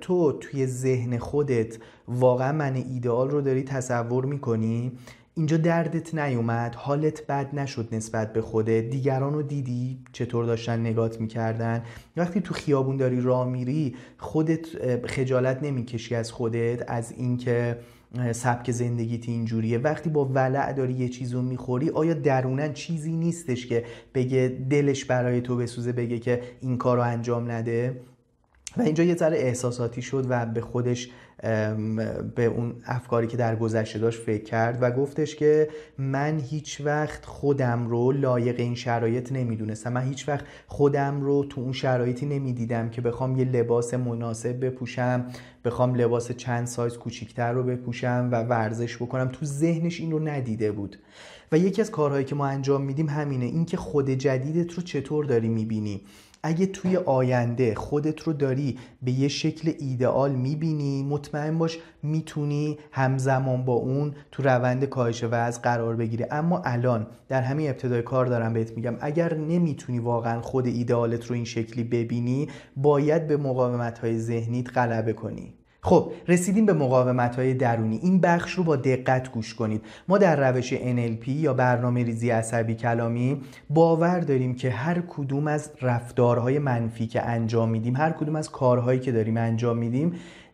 تو 0.00 0.32
توی 0.32 0.66
ذهن 0.66 1.18
خودت 1.18 1.78
واقعا 2.08 2.52
من 2.52 2.74
ایدئال 2.74 3.30
رو 3.30 3.40
داری 3.40 3.62
تصور 3.62 4.24
می‌کنی؟ 4.24 4.92
اینجا 5.34 5.56
دردت 5.56 6.14
نیومد 6.14 6.74
حالت 6.74 7.26
بد 7.26 7.54
نشد 7.54 7.88
نسبت 7.92 8.32
به 8.32 8.40
خودت 8.40 8.90
دیگران 8.90 9.34
رو 9.34 9.42
دیدی؟ 9.42 9.98
چطور 10.12 10.44
داشتن 10.44 10.80
نگات 10.80 11.20
می‌کردن؟ 11.20 11.82
وقتی 12.16 12.40
تو 12.40 12.54
خیابون 12.54 12.96
داری 12.96 13.20
راه 13.20 13.48
میری 13.48 13.96
خودت 14.18 14.66
خجالت 15.06 15.62
نمی‌کشی 15.62 16.14
از 16.14 16.32
خودت 16.32 16.90
از 16.90 17.12
اینکه 17.12 17.76
سبک 18.32 18.70
زندگیت 18.70 19.28
اینجوریه 19.28 19.78
وقتی 19.78 20.10
با 20.10 20.24
ولع 20.24 20.72
داری 20.72 20.92
یه 20.92 21.08
چیز 21.08 21.32
رو 21.32 21.42
می‌خوری 21.42 21.90
آیا 21.90 22.14
درونن 22.14 22.72
چیزی 22.72 23.12
نیستش 23.12 23.66
که 23.66 23.84
بگه 24.14 24.58
دلش 24.70 25.04
برای 25.04 25.40
تو 25.40 25.56
بسوزه 25.56 25.92
بگه 25.92 26.18
که 26.18 26.42
این 26.60 26.78
کار 26.78 26.96
رو 26.96 27.02
انجام 27.02 27.50
نده؟ 27.50 28.00
و 28.76 28.82
اینجا 28.82 29.04
یه 29.04 29.14
ذره 29.14 29.36
احساساتی 29.36 30.02
شد 30.02 30.26
و 30.28 30.46
به 30.46 30.60
خودش 30.60 31.10
به 32.34 32.44
اون 32.44 32.74
افکاری 32.86 33.26
که 33.26 33.36
در 33.36 33.56
گذشته 33.56 33.98
داشت 33.98 34.22
فکر 34.22 34.44
کرد 34.44 34.78
و 34.82 34.90
گفتش 34.90 35.36
که 35.36 35.68
من 35.98 36.38
هیچ 36.38 36.80
وقت 36.84 37.24
خودم 37.24 37.86
رو 37.86 38.12
لایق 38.12 38.60
این 38.60 38.74
شرایط 38.74 39.32
نمی‌دونستم. 39.32 39.92
من 39.92 40.02
هیچ 40.02 40.28
وقت 40.28 40.44
خودم 40.66 41.20
رو 41.20 41.44
تو 41.44 41.60
اون 41.60 41.72
شرایطی 41.72 42.26
نمی‌دیدم 42.26 42.90
که 42.90 43.00
بخوام 43.00 43.38
یه 43.38 43.44
لباس 43.44 43.94
مناسب 43.94 44.64
بپوشم 44.64 45.26
بخوام 45.64 45.94
لباس 45.94 46.32
چند 46.32 46.66
سایز 46.66 46.98
کوچیکتر 46.98 47.52
رو 47.52 47.62
بپوشم 47.62 48.28
و 48.32 48.42
ورزش 48.42 48.96
بکنم. 48.96 49.28
تو 49.28 49.46
ذهنش 49.46 50.00
این 50.00 50.10
رو 50.10 50.28
ندیده 50.28 50.72
بود. 50.72 50.96
و 51.52 51.58
یکی 51.58 51.80
از 51.80 51.90
کارهایی 51.90 52.24
که 52.24 52.34
ما 52.34 52.46
انجام 52.46 52.82
میدیم 52.82 53.08
همینه 53.08 53.44
اینکه 53.44 53.76
خود 53.76 54.10
جدیدت 54.10 54.72
رو 54.72 54.82
چطور 54.82 55.24
داری 55.24 55.48
می‌بینی؟ 55.48 56.00
اگه 56.42 56.66
توی 56.66 56.96
آینده 56.96 57.74
خودت 57.74 58.20
رو 58.20 58.32
داری 58.32 58.78
به 59.02 59.10
یه 59.10 59.28
شکل 59.28 59.72
ایدئال 59.78 60.32
می‌بینی 60.32 61.02
مطمئن 61.02 61.58
باش 61.58 61.78
می‌تونی 62.02 62.78
همزمان 62.92 63.64
با 63.64 63.72
اون 63.72 64.14
تو 64.32 64.42
روند 64.42 64.84
کاهش 64.84 65.24
وزن 65.24 65.62
قرار 65.62 65.96
بگیری. 65.96 66.24
اما 66.30 66.62
الان 66.64 67.06
در 67.28 67.42
همین 67.42 67.70
ابتدای 67.70 68.02
کار 68.02 68.26
دارم 68.26 68.52
بهت 68.52 68.72
میگم 68.76 68.96
اگر 69.00 69.34
نمی‌تونی 69.34 69.98
واقعا 69.98 70.40
خود 70.40 70.66
ایدئالت 70.66 71.26
رو 71.26 71.34
این 71.34 71.44
شکلی 71.44 71.84
ببینی 71.84 72.48
باید 72.76 73.26
به 73.26 73.36
مقاومت 73.36 73.98
های 73.98 74.18
ذهنیت 74.18 74.78
غلبه 74.78 75.12
کنی. 75.12 75.54
خب 75.82 76.12
رسیدیم 76.28 76.66
به 76.66 76.72
مقاومت 76.72 77.36
های 77.36 77.54
درونی. 77.54 77.96
این 78.02 78.20
بخش 78.20 78.52
رو 78.52 78.64
با 78.64 78.76
دقت 78.76 79.32
گوش 79.32 79.54
کنید. 79.54 79.82
ما 80.08 80.18
در 80.18 80.50
روش 80.50 80.74
NLP 80.74 81.28
یا 81.28 81.54
برنامه 81.54 82.04
ریزی 82.04 82.30
عصبی 82.30 82.74
کلامی 82.74 83.40
باور 83.70 84.20
داریم 84.20 84.54
که 84.54 84.70
هر 84.70 85.02
کدوم 85.08 85.46
از 85.46 85.70
رفتارهای 85.82 86.58
منفی 86.58 87.06
که 87.06 87.22
انجام 87.22 87.70
میدیم 87.70 87.96
هر 87.96 88.10
کدوم 88.10 88.36
از 88.36 88.50
کارهایی 88.50 89.00
که 89.00 89.12
داریم 89.12 89.36
انجام 89.36 89.78
میدیم 89.78 90.12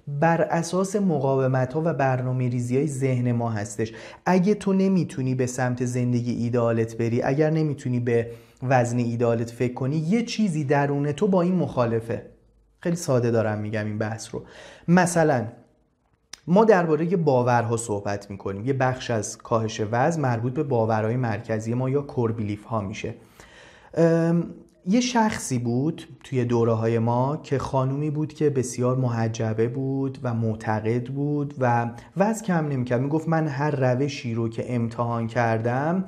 بر 0.09 0.43
اساس 0.43 0.97
مقاومت 0.97 1.73
ها 1.73 1.83
و 1.85 1.95
برنامه 1.95 2.49
ریزی 2.49 2.77
های 2.77 2.87
ذهن 2.87 3.33
ما 3.33 3.51
هستش. 3.51 3.93
اگه 4.27 4.55
تو 4.55 4.73
نمی‌تونی 4.73 5.35
به 5.35 5.47
سمت 5.47 5.85
زندگی 5.85 6.33
ایدالت 6.33 6.97
بری 6.97 7.23
اگر 7.23 7.51
نمی‌تونی 7.51 8.01
به 8.01 8.31
وزن 8.63 8.99
ایدالت 8.99 9.51
فکر 9.51 9.75
کنی 9.75 9.97
یه 9.97 10.23
چیزی 10.23 10.65
درون 10.65 11.13
تو 11.13 11.29
با 11.29 11.43
این 11.43 11.55
مخالفه. 11.55 12.36
خیلی 12.87 12.97
ساده 12.97 13.31
دارم 13.31 13.59
میگم 13.59 13.87
این 13.87 13.99
بحث 13.99 14.35
رو. 14.35 14.43
مثلا 14.89 15.47
ما 16.47 16.65
درباره 16.65 17.17
باورها 17.17 17.77
صحبت 17.77 18.31
می‌کنیم. 18.31 18.65
یه 18.65 18.73
بخش 18.73 19.11
از 19.11 19.39
کاهش 19.39 19.83
وزن 19.91 20.21
مربوط 20.21 20.53
به 20.53 20.63
باورهای 20.63 21.17
مرکزی 21.17 21.75
ما 21.75 21.91
یا 21.91 22.03
کوربیلیف 22.03 22.65
ها 22.65 22.81
میشه. 22.81 23.15
یه 24.87 25.01
شخصی 25.01 25.59
بود 25.59 26.03
توی 26.25 26.45
دوره 26.45 26.73
های 26.73 26.99
ما 26.99 27.37
که 27.37 27.59
خانومی 27.59 28.11
بود 28.11 28.33
که 28.33 28.51
بسیار 28.51 28.97
محجبه 28.97 29.69
بود 29.69 30.19
و 30.23 30.35
معتقد 30.35 31.05
بود 31.05 31.55
و 31.59 31.91
وز 32.17 32.43
کم 32.43 32.69
نمی‌کرد. 32.69 33.01
می‌گفت 33.01 33.29
من 33.29 33.49
هر 33.49 33.71
روشی 33.71 34.35
رو 34.35 34.49
که 34.49 34.75
امتحان 34.75 35.27
کردم 35.27 36.05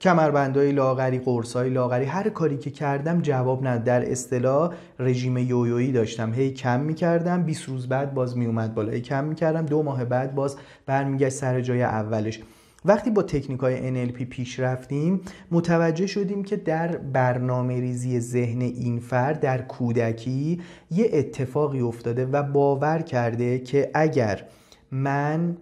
کمربندهای 0.00 0.72
لاغری 0.72 1.18
قرصای 1.18 1.70
لاغری 1.70 2.04
هر 2.04 2.28
کاری 2.28 2.58
که 2.58 2.70
کردم 2.70 3.20
جواب 3.22 3.66
ند 3.66 3.84
در 3.84 4.10
اصطلاح 4.10 4.74
رژیم 4.98 5.38
یویویی 5.38 5.92
داشتم. 5.92 6.32
هی 6.32 6.50
کم 6.50 6.80
می‌کردم 6.80 7.42
20 7.42 7.68
روز 7.68 7.88
بعد 7.88 8.14
باز 8.14 8.36
میومد 8.36 8.74
بالا. 8.74 8.92
هی 8.92 9.00
کم 9.00 9.24
می‌کردم 9.24 9.66
دو 9.66 9.82
ماه 9.82 10.04
بعد 10.04 10.34
باز 10.34 10.56
برمیگشت 10.86 11.36
سر 11.36 11.60
جای 11.60 11.82
اولش. 11.82 12.40
وقتی 12.84 13.10
با 13.10 13.22
تکنیک 13.22 13.60
های 13.60 14.08
NLP 14.08 14.22
پیش 14.22 14.60
رفتیم 14.60 15.20
متوجه 15.50 16.06
شدیم 16.06 16.44
که 16.44 16.56
در 16.56 16.96
برنامه 16.96 17.80
ریزی 17.80 18.20
ذهن 18.20 18.60
این 18.60 19.00
فرد 19.00 19.40
در 19.40 19.62
کودکی 19.62 20.60
یه 20.90 21.10
اتفاقی 21.12 21.80
افتاده 21.80 22.26
و 22.26 22.42
باور 22.42 22.98
کرده 23.02 23.58
که 23.58 23.90
اگر 23.94 24.44
من 24.90 25.56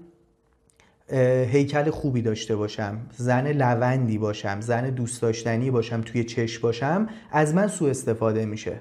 هیکل 1.09 1.91
خوبی 1.91 2.23
داشته 2.23 2.57
باشم 2.57 2.99
زن 3.17 3.53
لوندی 3.53 4.19
باشم 4.19 4.61
زن 4.61 4.91
دوست 4.91 5.23
داشتنی 5.23 5.71
باشم 5.71 6.01
توی 6.01 6.25
چشم 6.25 6.63
باشم 6.63 7.09
از 7.33 7.55
من 7.55 7.67
سوء 7.67 7.91
استفاده 7.91 8.47
میشه. 8.47 8.81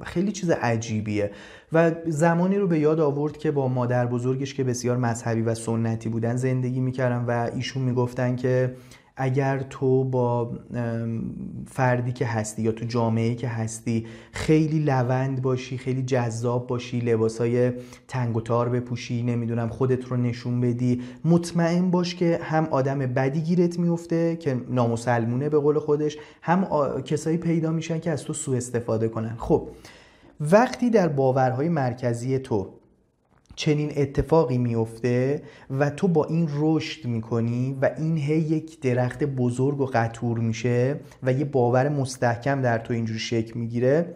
و 0.00 0.04
خیلی 0.04 0.32
چیز 0.32 0.50
عجیبیه. 0.50 1.30
و 1.72 1.92
زمانی 2.06 2.56
رو 2.56 2.66
به 2.66 2.78
یاد 2.78 3.00
آورد 3.00 3.36
که 3.36 3.50
با 3.50 3.68
مادر 3.68 4.06
بزرگش 4.06 4.54
که 4.54 4.64
بسیار 4.64 4.96
مذهبی 4.96 5.42
و 5.42 5.54
سنتی 5.54 6.08
بودن 6.08 6.36
زندگی 6.36 6.80
می‌کردن 6.80 7.24
و 7.24 7.50
ایشون 7.54 7.82
می‌گفتن 7.82 8.36
که 8.36 8.74
اگر 9.16 9.58
تو 9.58 10.04
با 10.04 10.58
فردی 11.66 12.12
که 12.12 12.26
هستی 12.26 12.62
یا 12.62 12.72
تو 12.72 12.84
جامعه 12.84 13.34
که 13.34 13.48
هستی 13.48 14.06
خیلی 14.32 14.78
لوند 14.78 15.42
باشی 15.42 15.78
خیلی 15.78 16.02
جذاب 16.02 16.66
باشی 16.66 17.00
لباسای 17.00 17.72
تنگ 18.08 18.36
و 18.36 18.40
تار 18.40 18.68
بپوشی 18.68 19.22
نمی‌دونم 19.22 19.68
خودت 19.68 20.04
رو 20.04 20.16
نشون 20.16 20.60
بدی 20.60 21.02
مطمئن 21.24 21.90
باش 21.90 22.14
که 22.14 22.38
هم 22.42 22.64
آدم 22.70 22.98
بدی 22.98 23.40
گیرت 23.40 23.78
میفته 23.78 24.36
که 24.36 24.60
نامسلمونه 24.70 25.48
به 25.48 25.58
قول 25.58 25.78
خودش 25.78 26.16
هم 26.42 26.66
کسایی 27.02 27.36
پیدا 27.36 27.70
میشن 27.70 27.98
که 27.98 28.10
از 28.10 28.24
تو 28.24 28.32
سوء 28.32 28.56
استفاده 28.56 29.08
کنن. 29.08 29.36
خب 29.38 29.68
وقتی 30.40 30.90
در 30.90 31.08
باورهای 31.08 31.68
مرکزی 31.68 32.38
تو 32.38 32.70
چنین 33.56 33.92
اتفاقی 33.96 34.58
میفته 34.58 35.42
و 35.70 35.90
تو 35.90 36.08
با 36.08 36.24
این 36.24 36.48
رشد 36.58 37.06
می‌کنی 37.06 37.78
و 37.82 37.90
این 37.98 38.16
هی 38.16 38.38
یک 38.38 38.80
درخت 38.80 39.24
بزرگ 39.24 39.80
و 39.80 39.86
قطور 39.92 40.38
میشه 40.38 41.00
و 41.22 41.32
یه 41.32 41.44
باور 41.44 41.88
مستحکم 41.88 42.62
در 42.62 42.78
تو 42.78 42.92
اینجور 42.92 43.18
شکل 43.18 43.58
می‌گیره 43.58 44.14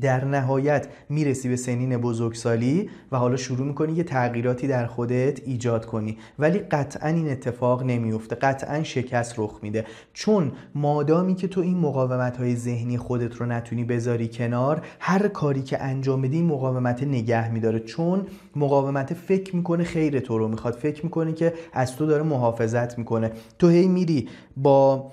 در 0.00 0.24
نهایت 0.24 0.88
می‌رسی 1.08 1.48
به 1.48 1.56
سنین 1.56 1.96
بزرگسالی 1.96 2.90
و 3.12 3.16
حالا 3.16 3.36
شروع 3.36 3.66
می‌کنی 3.66 3.92
یه 3.92 4.04
تغییراتی 4.04 4.68
در 4.68 4.86
خودت 4.86 5.40
ایجاد 5.46 5.86
کنی. 5.86 6.18
ولی 6.38 6.58
قطعا 6.58 7.08
این 7.08 7.30
اتفاق 7.30 7.82
نمیفته 7.82 8.36
قطعا 8.36 8.82
شکست 8.82 9.34
رخ 9.38 9.58
میده. 9.62 9.84
چون 10.12 10.52
مادامی 10.74 11.34
که 11.34 11.48
تو 11.48 11.60
این 11.60 11.78
مقاومت 11.78 12.36
های 12.36 12.56
ذهنی 12.56 12.98
خودت 12.98 13.36
رو 13.36 13.46
نتونی 13.46 13.84
بذاری 13.84 14.28
کنار 14.28 14.86
هر 15.00 15.28
کاری 15.28 15.62
که 15.62 15.82
انجام 15.82 16.22
بدی 16.22 16.42
مقاومت 16.42 17.02
نگه 17.02 17.52
میداره. 17.52 17.80
چون 17.80 18.26
مقاومت 18.56 19.14
فکر 19.14 19.56
می‌کنه 19.56 19.84
خیر 19.84 20.20
تو 20.20 20.38
رو 20.38 20.48
می‌خواد. 20.48 20.74
فکر 20.74 21.04
می‌کنه 21.04 21.32
که 21.32 21.54
از 21.72 21.96
تو 21.96 22.06
داره 22.06 22.22
محافظت 22.22 22.98
می‌کنه. 22.98 23.30
تو 23.58 23.68
هی 23.68 23.88
میری 23.88 24.28
با 24.56 25.12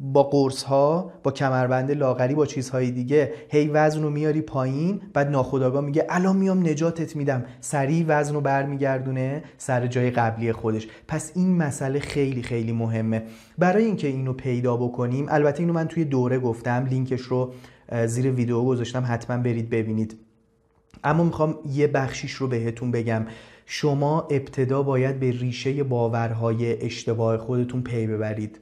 با 0.00 0.22
قرص 0.22 0.62
ها 0.62 1.12
با 1.22 1.30
کمربند 1.30 1.90
لاغری 1.90 2.34
با 2.34 2.46
چیزهای 2.46 2.90
دیگه 2.90 3.32
هی 3.48 3.68
وزن 3.68 4.02
رو 4.02 4.10
میاری 4.10 4.40
پایین 4.40 5.00
بعد 5.12 5.28
ناخداگاه 5.28 5.84
میگه 5.84 6.06
الان 6.08 6.36
میام 6.36 6.68
نجاتت 6.68 7.16
میدم. 7.16 7.44
سریع 7.60 8.04
وزن 8.08 8.34
رو 8.34 8.40
برمیگردونه 8.40 9.42
سر 9.58 9.86
جای 9.86 10.10
قبلی 10.10 10.52
خودش. 10.52 10.88
پس 11.08 11.32
این 11.34 11.56
مسئله 11.56 12.00
خیلی 12.00 12.42
خیلی 12.42 12.72
مهمه. 12.72 13.22
برای 13.58 13.84
اینکه 13.84 14.08
اینو 14.08 14.32
پیدا 14.32 14.76
بکنیم 14.76 15.26
البته 15.28 15.60
اینو 15.60 15.72
من 15.72 15.88
توی 15.88 16.04
دوره 16.04 16.38
گفتم 16.38 16.86
لینکش 16.90 17.20
رو 17.20 17.52
زیر 18.06 18.30
ویدیو 18.30 18.64
گذاشتم 18.64 19.04
حتما 19.08 19.36
برید 19.36 19.70
ببینید. 19.70 20.16
اما 21.04 21.24
می‌خوام 21.24 21.58
یه 21.72 21.86
بخشیش 21.86 22.32
رو 22.32 22.48
بهتون 22.48 22.90
بگم. 22.90 23.26
شما 23.66 24.20
ابتدا 24.30 24.82
باید 24.82 25.20
به 25.20 25.30
ریشه 25.30 25.82
باورهای 25.82 26.84
اشتباه 26.84 27.36
خودتون 27.36 27.82
پی 27.82 28.06
ببرید. 28.06 28.60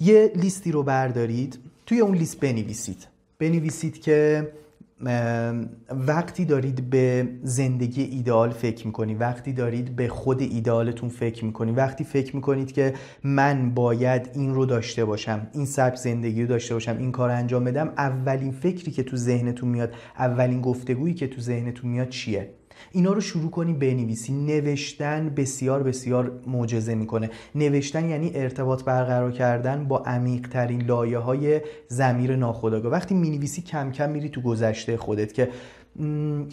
یه 0.00 0.32
لیستی 0.36 0.72
رو 0.72 0.82
بردارید. 0.82 1.58
توی 1.86 2.00
اون 2.00 2.16
لیست 2.16 2.40
بنویسید. 2.40 3.06
بنویسید 3.38 4.02
که 4.02 4.48
وقتی 5.90 6.44
دارید 6.44 6.90
به 6.90 7.28
زندگی 7.42 8.02
ایدئال 8.02 8.50
فکر 8.50 8.86
می‌کنید 8.86 9.20
وقتی 9.20 9.52
دارید 9.52 9.96
به 9.96 10.08
خود 10.08 10.42
ایدئالتون 10.42 11.08
فکر 11.08 11.44
می‌کنید 11.44 11.78
وقتی 11.78 12.04
فکر 12.04 12.36
می‌کنید 12.36 12.72
که 12.72 12.94
من 13.24 13.70
باید 13.70 14.30
این 14.34 14.54
رو 14.54 14.66
داشته 14.66 15.04
باشم 15.04 15.46
این 15.54 15.66
سبک 15.66 15.96
زندگی 15.96 16.42
رو 16.42 16.48
داشته 16.48 16.74
باشم 16.74 16.98
این 16.98 17.12
کار 17.12 17.30
انجام 17.30 17.64
بدم 17.64 17.92
اولین 17.96 18.52
فکری 18.52 18.90
که 18.90 19.02
تو 19.02 19.16
ذهنتون 19.16 19.68
میاد 19.68 19.92
اولین 20.18 20.60
گفتگویی 20.60 21.14
که 21.14 21.26
تو 21.26 21.40
ذهنتون 21.40 21.90
میاد 21.90 22.08
چیه؟ 22.08 22.50
اینا 22.92 23.12
رو 23.12 23.20
شروع 23.20 23.50
کنی 23.50 23.72
بنویسی. 23.72 24.32
نوشتن 24.32 25.28
بسیار 25.36 25.82
بسیار 25.82 26.32
معجزه 26.46 26.94
می‌کنه. 26.94 27.30
نوشتن 27.54 28.08
یعنی 28.08 28.30
ارتباط 28.34 28.84
برقرار 28.84 29.32
کردن 29.32 29.84
با 29.88 29.98
عمیق 29.98 30.48
ترین 30.48 30.82
لایه 30.82 31.18
های 31.18 31.60
زمیر 31.88 32.36
ناخودآگاه. 32.36 32.92
وقتی 32.92 33.14
می‌نویسی 33.14 33.62
کم 33.62 33.90
کم 33.90 34.10
میری 34.10 34.28
تو 34.28 34.40
گذشته 34.40 34.96
خودت 34.96 35.32
که 35.32 35.48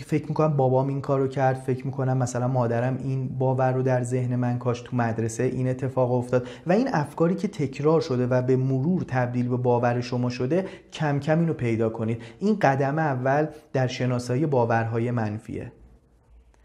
فکر 0.06 0.26
می‌کنم 0.28 0.58
بابام 0.58 0.88
این 0.88 1.02
کارو 1.02 1.28
کرد 1.28 1.56
فکر 1.56 1.86
می‌کنم 1.86 2.18
مثلا 2.18 2.48
مادرم 2.48 2.98
این 3.04 3.28
باور 3.28 3.74
رو 3.74 3.82
در 3.82 4.04
ذهن 4.04 4.36
من 4.36 4.60
کاش 4.60 4.82
تو 4.82 4.96
مدرسه 4.96 5.44
این 5.44 5.68
اتفاق 5.68 6.12
افتاد. 6.12 6.48
و 6.68 6.72
این 6.72 6.90
افکاری 6.94 7.36
که 7.36 7.48
تکرار 7.48 8.02
شده 8.02 8.28
و 8.28 8.42
به 8.42 8.56
مرور 8.56 9.04
تبدیل 9.08 9.48
به 9.48 9.58
باور 9.58 10.02
شما 10.02 10.30
شده 10.30 10.66
کم 10.94 11.20
کم 11.20 11.40
اینو 11.40 11.54
پیدا 11.54 11.90
کنید. 11.90 12.22
این 12.40 12.60
قدم 12.62 13.00
اول 13.00 13.48
در 13.74 13.88
شناسایی 13.88 14.46
باورهای 14.46 15.12
منفیه. 15.12 15.72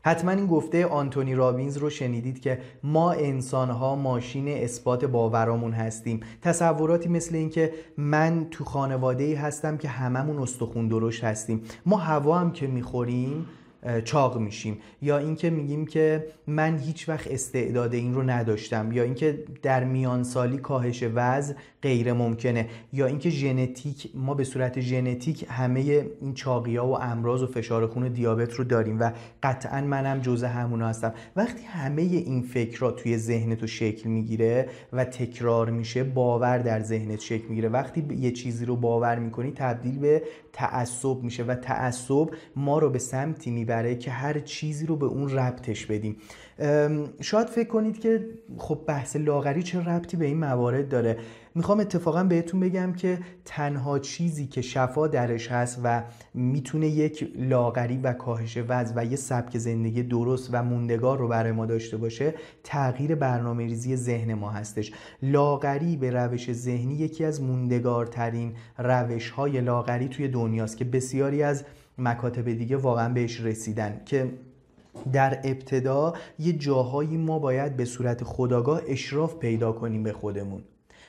حتما 0.03 0.31
این 0.31 0.47
گفته 0.47 0.87
آنتونی 0.87 1.35
رابینز 1.35 1.77
رو 1.77 1.91
شنیدید 1.91 2.41
که 2.41 2.59
ما 2.83 3.13
انسانها 3.13 3.97
ماشین 3.97 4.49
اثبات 4.49 5.05
باورامون 5.05 5.73
هستیم. 5.73 6.21
تصوراتی 6.43 7.09
مثل 7.09 7.35
اینکه 7.37 7.73
من 7.97 8.47
تو 8.51 8.65
خانواده 8.65 9.25
ای 9.25 9.35
هستم 9.35 9.77
که 9.77 9.89
هممون 9.89 10.39
استخون 10.39 10.89
درشت 10.89 11.25
هستیم. 11.25 11.63
ما 11.87 11.97
هوا 11.97 12.39
هم 12.39 12.53
که 12.53 12.67
می‌خوریم 12.67 13.47
چاق 14.05 14.39
میشیم. 14.39 14.79
یا 15.03 15.19
اینکه 15.19 15.51
میگیم 15.51 15.87
که 15.87 16.27
من 16.47 16.79
هیچ 16.79 17.09
وقت 17.09 17.31
استعداد 17.31 17.95
این 17.95 18.15
رو 18.15 18.23
نداشتم. 18.23 18.93
یا 18.93 19.03
اینکه 19.03 19.45
در 19.63 19.85
میان 19.85 20.23
سالی 20.23 20.59
کاهش 20.59 21.05
وزن 21.15 21.55
غیر 21.83 22.13
ممکنه. 22.13 22.69
یا 22.93 23.07
اینکه 23.07 23.31
ژنتیک 23.31 24.11
ما 24.15 24.35
به 24.35 24.45
صورت 24.45 24.81
ژنتیک 24.81 25.47
همه 25.49 26.07
این 26.21 26.35
چاقی 26.35 26.77
ها 26.77 26.89
و 26.89 27.01
امراض 27.01 27.43
و 27.43 27.47
فشار 27.47 27.87
خون 27.87 28.03
و 28.03 28.09
دیابت 28.09 28.55
رو 28.55 28.65
داریم 28.65 29.01
و 29.01 29.13
قطعا 29.43 29.81
منم 29.81 30.21
جزء 30.21 30.47
همونا 30.47 30.89
هستم. 30.89 31.15
وقتی 31.37 31.63
همه 31.63 32.03
این 32.03 32.43
فکرها 32.43 32.91
توی 32.91 33.17
ذهنتو 33.17 33.67
شکل 33.67 34.09
می‌گیره 34.09 34.69
و 34.93 35.05
تکرار 35.05 35.71
میشه 35.71 36.05
باور 36.05 36.59
در 36.59 36.81
ذهنت 36.81 37.21
شکل 37.21 37.49
می‌گیره. 37.49 37.69
وقتی 37.69 38.07
یه 38.19 38.31
چیزی 38.31 38.65
رو 38.65 38.77
باور 38.77 39.19
می‌کنی 39.19 39.51
تبدیل 39.51 39.99
به 39.99 40.23
تعصب 40.53 41.23
میشه 41.23 41.45
و 41.45 41.55
تعصب 41.55 42.29
ما 42.57 42.79
رو 42.79 42.91
به 42.91 42.99
سمتی 42.99 43.51
می‌بره 43.51 43.95
که 43.95 44.11
هر 44.11 44.39
چیزی 44.39 44.87
رو 44.87 44.97
به 44.97 45.07
اون 45.07 45.31
ربطش 45.31 45.87
بدیم. 45.87 46.17
شاید 47.21 47.47
فکر 47.47 47.69
کنید 47.69 47.99
که 47.99 48.29
خب 48.59 48.81
بحث 48.87 49.17
لاغری 49.17 49.63
چه 49.63 49.85
ربطی 49.85 50.17
به 50.17 50.25
این 50.25 50.39
موارد 50.39 50.89
داره؟ 50.89 51.19
می‌خوام 51.55 51.81
اتفاقا 51.81 52.25
بهتون 52.25 52.61
بگم 52.61 52.93
که 52.93 53.19
تنها 53.45 53.99
چیزی 53.99 54.47
که 54.47 54.63
شفا 54.63 55.07
درش 55.07 55.49
هست 55.49 55.81
و 55.85 56.03
می‌تونه 56.35 56.89
یک 56.89 57.33
لاغری 57.37 57.97
و 57.97 58.13
کاهش 58.13 58.59
وزن 58.69 58.93
و 58.97 59.05
یه 59.05 59.17
سبک 59.17 59.59
زندگی 59.59 60.03
درست 60.03 60.49
و 60.53 60.63
موندگار 60.63 61.19
رو 61.19 61.29
برای 61.29 61.53
ما 61.53 61.67
داشته 61.67 61.97
باشه 61.97 62.35
تغییر 62.65 63.15
برنامه 63.15 63.65
ریزی 63.65 63.97
ذهن 63.97 64.35
ما 64.35 64.51
هستش. 64.51 64.93
لاغری 65.23 65.97
به 65.97 66.11
روش 66.11 66.53
ذهنی 66.53 66.95
یکی 66.95 67.25
از 67.25 67.43
موندگارترین 67.43 68.55
روش 68.79 69.31
های 69.31 69.61
لاغری 69.61 70.09
توی 70.09 70.29
دنیاست 70.29 70.77
که 70.77 70.85
بسیاری 70.85 71.43
از 71.43 71.65
مکاتب 71.99 72.53
دیگه 72.53 72.77
واقعا 72.77 73.15
بهش 73.15 73.41
رسیدن 73.41 74.01
که 74.07 74.33
در 75.13 75.41
ابتدا 75.45 76.15
یه 76.39 76.53
جاهایی 76.53 77.17
ما 77.17 77.39
باید 77.39 77.77
به 77.77 77.85
صورت 77.85 78.25
خداگاه 78.25 78.81
اشراف 78.89 79.35
پیدا 79.35 79.73
کنیم 79.73 80.03
به 80.03 80.13
خودمون. 80.13 80.63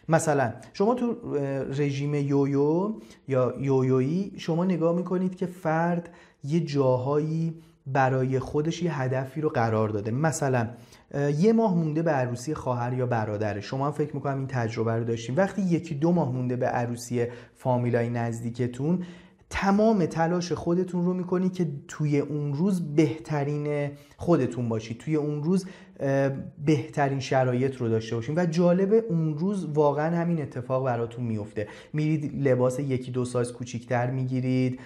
مثلا 0.09 0.53
شما 0.73 0.95
تو 0.95 1.15
رژیم 1.69 2.15
یویو 2.15 2.93
یا 3.27 3.53
یویویی 3.59 4.33
شما 4.37 4.65
نگاه 4.65 4.95
می‌کنید 4.95 5.35
که 5.35 5.45
فرد 5.45 6.09
یه 6.43 6.59
جاهایی 6.59 7.53
برای 7.87 8.39
خودش 8.39 8.83
یه 8.83 9.01
هدفی 9.01 9.41
رو 9.41 9.49
قرار 9.49 9.89
داده. 9.89 10.11
مثلا 10.11 10.69
یه 11.37 11.53
ماه 11.53 11.75
مونده 11.75 12.01
به 12.01 12.11
عروسی 12.11 12.53
خواهر 12.53 12.93
یا 12.93 13.05
برادره. 13.05 13.61
شما 13.61 13.85
هم 13.85 13.91
فکر 13.91 14.15
می‌کنم 14.15 14.37
این 14.37 14.47
تجربه 14.47 14.95
رو 14.95 15.03
داشتیم 15.03 15.35
وقتی 15.37 15.61
یکی 15.61 15.95
دو 15.95 16.11
ماه 16.11 16.31
مونده 16.31 16.55
به 16.55 16.65
عروسی 16.65 17.25
فامیلای 17.55 18.09
نزدیکتون 18.09 19.03
تمام 19.49 20.05
تلاش 20.05 20.51
خودتون 20.51 21.05
رو 21.05 21.13
می‌کنی 21.13 21.49
که 21.49 21.67
توی 21.87 22.19
اون 22.19 22.53
روز 22.53 22.95
بهترین 22.95 23.91
خودتون 24.17 24.69
باشید 24.69 24.97
توی 24.97 25.15
اون 25.15 25.43
روز 25.43 25.65
بهترین 26.65 27.19
شرایط 27.19 27.75
رو 27.75 27.89
داشته 27.89 28.15
باشین 28.15 28.35
و 28.37 28.45
جالب 28.45 29.03
اون 29.09 29.37
روز 29.37 29.65
واقعا 29.65 30.17
همین 30.17 30.41
اتفاق 30.41 30.85
براتون 30.85 31.25
میفته. 31.25 31.67
میرید 31.93 32.47
لباس 32.47 32.79
یکی 32.79 33.11
دو 33.11 33.25
سایز 33.25 33.51
کوچیکتر 33.51 34.09
می‌گیرید 34.11 34.79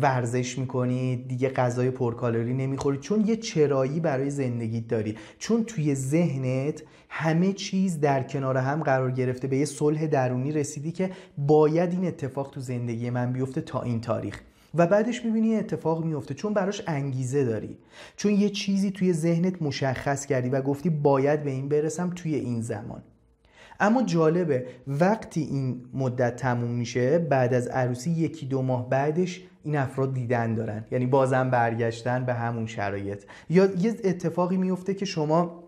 ورزش 0.00 0.58
می‌کنید 0.58 1.28
دیگه 1.28 1.48
غذای 1.48 1.90
پرکالری 1.90 2.54
نمی‌خورید. 2.54 3.00
چون 3.00 3.24
یه 3.26 3.36
چرایی 3.36 4.00
برای 4.00 4.30
زندگیت 4.30 4.88
داری. 4.88 5.16
چون 5.38 5.64
توی 5.64 5.94
ذهنت 5.94 6.82
همه 7.08 7.52
چیز 7.52 8.00
در 8.00 8.22
کنار 8.22 8.56
هم 8.56 8.82
قرار 8.82 9.10
گرفته 9.10 9.48
به 9.48 9.56
یه 9.56 9.64
صلح 9.64 10.06
درونی 10.06 10.52
رسیدی 10.52 10.92
که 10.92 11.10
باید 11.38 11.92
این 11.92 12.06
اتفاق 12.06 12.50
تو 12.50 12.60
زندگی 12.60 13.10
من 13.10 13.32
بیفته 13.32 13.60
تا 13.60 13.82
این 13.82 14.00
تاریخ. 14.00 14.40
و 14.76 14.86
بعدش 14.86 15.24
می‌بینی 15.24 15.56
اتفاق 15.56 16.04
میفته 16.04 16.34
چون 16.34 16.54
براش 16.54 16.82
انگیزه 16.86 17.44
داری. 17.44 17.78
چون 18.16 18.32
یه 18.32 18.50
چیزی 18.50 18.90
توی 18.90 19.12
ذهنت 19.12 19.62
مشخص 19.62 20.26
کردی 20.26 20.48
و 20.48 20.62
گفتی 20.62 20.90
باید 20.90 21.44
به 21.44 21.50
این 21.50 21.68
برسم 21.68 22.10
توی 22.10 22.34
این 22.34 22.60
زمان. 22.60 23.02
اما 23.80 24.02
جالبه 24.02 24.66
وقتی 24.86 25.40
این 25.40 25.84
مدت 25.94 26.36
تموم 26.36 26.70
میشه 26.70 27.18
بعد 27.18 27.54
از 27.54 27.68
عروسی 27.68 28.10
یکی 28.10 28.46
دو 28.46 28.62
ماه 28.62 28.90
بعدش 28.90 29.42
این 29.64 29.76
افراد 29.76 30.14
دیدن 30.14 30.54
دارن. 30.54 30.84
یعنی 30.90 31.06
بازم 31.06 31.50
برگشتن 31.50 32.24
به 32.24 32.34
همون 32.34 32.66
شرایط. 32.66 33.24
یا 33.50 33.64
یه 33.64 33.94
اتفاقی 34.04 34.56
میفته 34.56 34.94
که 34.94 35.04
شما 35.04 35.65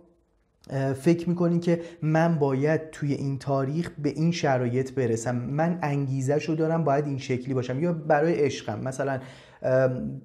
فکر 0.94 1.28
می‌کنی 1.28 1.60
که 1.60 1.80
من 2.02 2.38
باید 2.38 2.90
توی 2.90 3.12
این 3.12 3.38
تاریخ 3.38 3.90
به 3.98 4.08
این 4.08 4.32
شرایط 4.32 4.92
برسم؟ 4.92 5.36
من 5.36 5.78
انگیزه 5.82 6.38
شو 6.38 6.54
دارم 6.54 6.84
باید 6.84 7.06
این 7.06 7.18
شکلی 7.18 7.54
باشم. 7.54 7.82
یا 7.82 7.92
برای 7.92 8.34
عشقم. 8.34 8.80
مثلا 8.80 9.20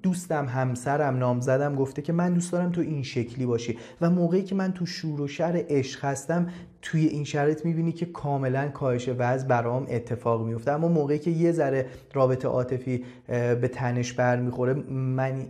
دوستم 0.02 0.46
همسرم 0.46 1.16
نامزدم 1.16 1.74
گفته 1.74 2.02
که 2.02 2.12
من 2.12 2.34
دوست 2.34 2.52
دارم 2.52 2.72
تو 2.72 2.80
این 2.80 3.02
شکلی 3.02 3.46
باشی 3.46 3.78
و 4.00 4.10
موقعی 4.10 4.42
که 4.42 4.54
من 4.54 4.72
تو 4.72 4.86
شور 4.86 5.20
و 5.20 5.28
شر 5.28 5.64
عشق 5.68 6.04
هستم 6.04 6.46
توی 6.84 7.06
این 7.06 7.24
شرایط 7.24 7.64
می‌بینی 7.64 7.92
که 7.92 8.06
کاملا 8.06 8.68
کاهش 8.68 9.10
وزن 9.18 9.48
برام 9.48 9.86
اتفاق 9.90 10.46
میفته 10.46 10.72
اما 10.72 10.88
موقعی 10.88 11.18
که 11.18 11.30
یه 11.30 11.52
ذره 11.52 11.86
رابطه 12.14 12.48
عاطفی 12.48 13.04
به 13.28 13.70
تنش 13.72 14.12
برمیخوره 14.12 14.74
من 14.90 15.46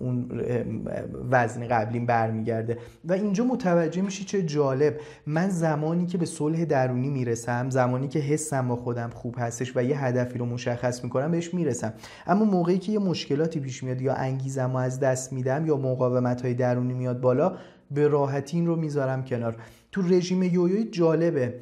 اون 0.00 0.30
وزن 1.30 1.68
قبلیم 1.68 2.06
برمیگرده. 2.06 2.78
و 3.04 3.12
اینجا 3.12 3.44
متوجه 3.44 4.02
میشی 4.02 4.24
چه 4.24 4.42
جالب. 4.42 5.00
من 5.26 5.48
زمانی 5.48 6.06
که 6.06 6.18
به 6.18 6.26
صلح 6.26 6.64
درونی 6.64 7.08
می‌رسم 7.08 7.70
زمانی 7.70 8.08
که 8.08 8.18
حسم 8.18 8.68
با 8.68 8.76
خودم 8.76 9.10
خوب 9.10 9.34
هستش 9.38 9.76
و 9.76 9.84
یه 9.84 10.04
هدفی 10.04 10.38
رو 10.38 10.46
مشخص 10.46 11.04
می‌کنم 11.04 11.30
بهش 11.30 11.54
می‌رسم. 11.54 11.92
اما 12.26 12.44
موقعی 12.44 12.78
که 12.78 12.92
یه 12.92 12.98
مشکلاتی 12.98 13.60
پیش 13.60 13.82
میاد 13.82 14.00
یا 14.00 14.14
انگیزم 14.14 14.70
رو 14.70 14.76
از 14.76 15.00
دست 15.00 15.32
میدم 15.32 15.66
یا 15.66 15.76
مقاومت 15.76 16.42
های 16.42 16.54
درونی 16.54 16.94
میاد 16.94 17.20
بالا 17.20 17.56
به 17.90 18.08
راحتی 18.08 18.56
این 18.56 18.66
رو 18.66 18.76
می‌ذارم 18.76 19.24
کنار. 19.24 19.56
تو 19.96 20.02
رژیم 20.02 20.42
یویوی 20.42 20.84
جالبه. 20.84 21.60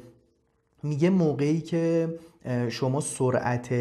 میگه 0.83 1.09
موقعی 1.09 1.61
که 1.61 2.15
شما 2.69 3.01
سرعت 3.01 3.73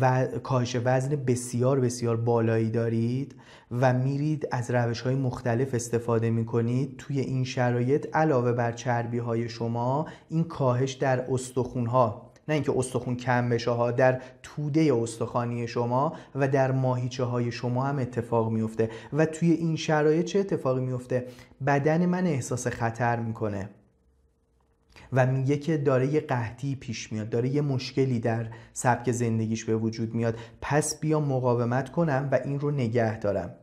و 0.00 0.26
کاهش 0.26 0.76
وزن 0.84 1.16
بسیار 1.16 1.80
بسیار 1.80 2.16
بالایی 2.16 2.70
دارید 2.70 3.34
و 3.70 3.92
میرید 3.92 4.48
از 4.50 4.70
روش 4.70 5.00
های 5.00 5.14
مختلف 5.14 5.74
استفاده 5.74 6.30
می‌کنید 6.30 6.96
توی 6.98 7.20
این 7.20 7.44
شرایط 7.44 8.16
علاوه 8.16 8.52
بر 8.52 8.72
چربی 8.72 9.18
های 9.18 9.48
شما 9.48 10.06
این 10.28 10.44
کاهش 10.44 10.92
در 10.92 11.20
استخون 11.30 11.86
ها 11.86 12.27
نه 12.48 12.54
اینکه 12.54 12.72
استخون 12.76 13.16
کم 13.16 13.48
بشه 13.48 13.70
ها 13.70 13.90
در 13.90 14.22
توده 14.42 14.94
استخوانی 14.94 15.68
شما 15.68 16.12
و 16.34 16.48
در 16.48 16.72
ماهیچه 16.72 17.24
های 17.24 17.52
شما 17.52 17.84
هم 17.84 17.98
اتفاق 17.98 18.50
میفته. 18.50 18.90
و 19.12 19.26
توی 19.26 19.50
این 19.50 19.76
شرایط 19.76 20.26
چه 20.26 20.38
اتفاقی 20.38 20.80
میفته؟ 20.80 21.26
بدن 21.66 22.06
من 22.06 22.26
احساس 22.26 22.66
خطر 22.66 23.20
می‌کنه. 23.20 23.68
و 25.12 25.26
میگه 25.26 25.56
که 25.56 25.76
داره 25.76 26.06
یه 26.06 26.20
قحطی 26.20 26.76
پیش 26.76 27.12
میاد 27.12 27.30
داره 27.30 27.48
یه 27.48 27.60
مشکلی 27.60 28.20
در 28.20 28.46
سبک 28.72 29.12
زندگیش 29.12 29.64
به 29.64 29.76
وجود 29.76 30.14
میاد. 30.14 30.38
پس 30.60 31.00
بیا 31.00 31.20
مقاومت 31.20 31.92
کنم 31.92 32.28
و 32.32 32.38
این 32.44 32.60
رو 32.60 32.70
نگه 32.70 33.18
دارم. 33.18 33.54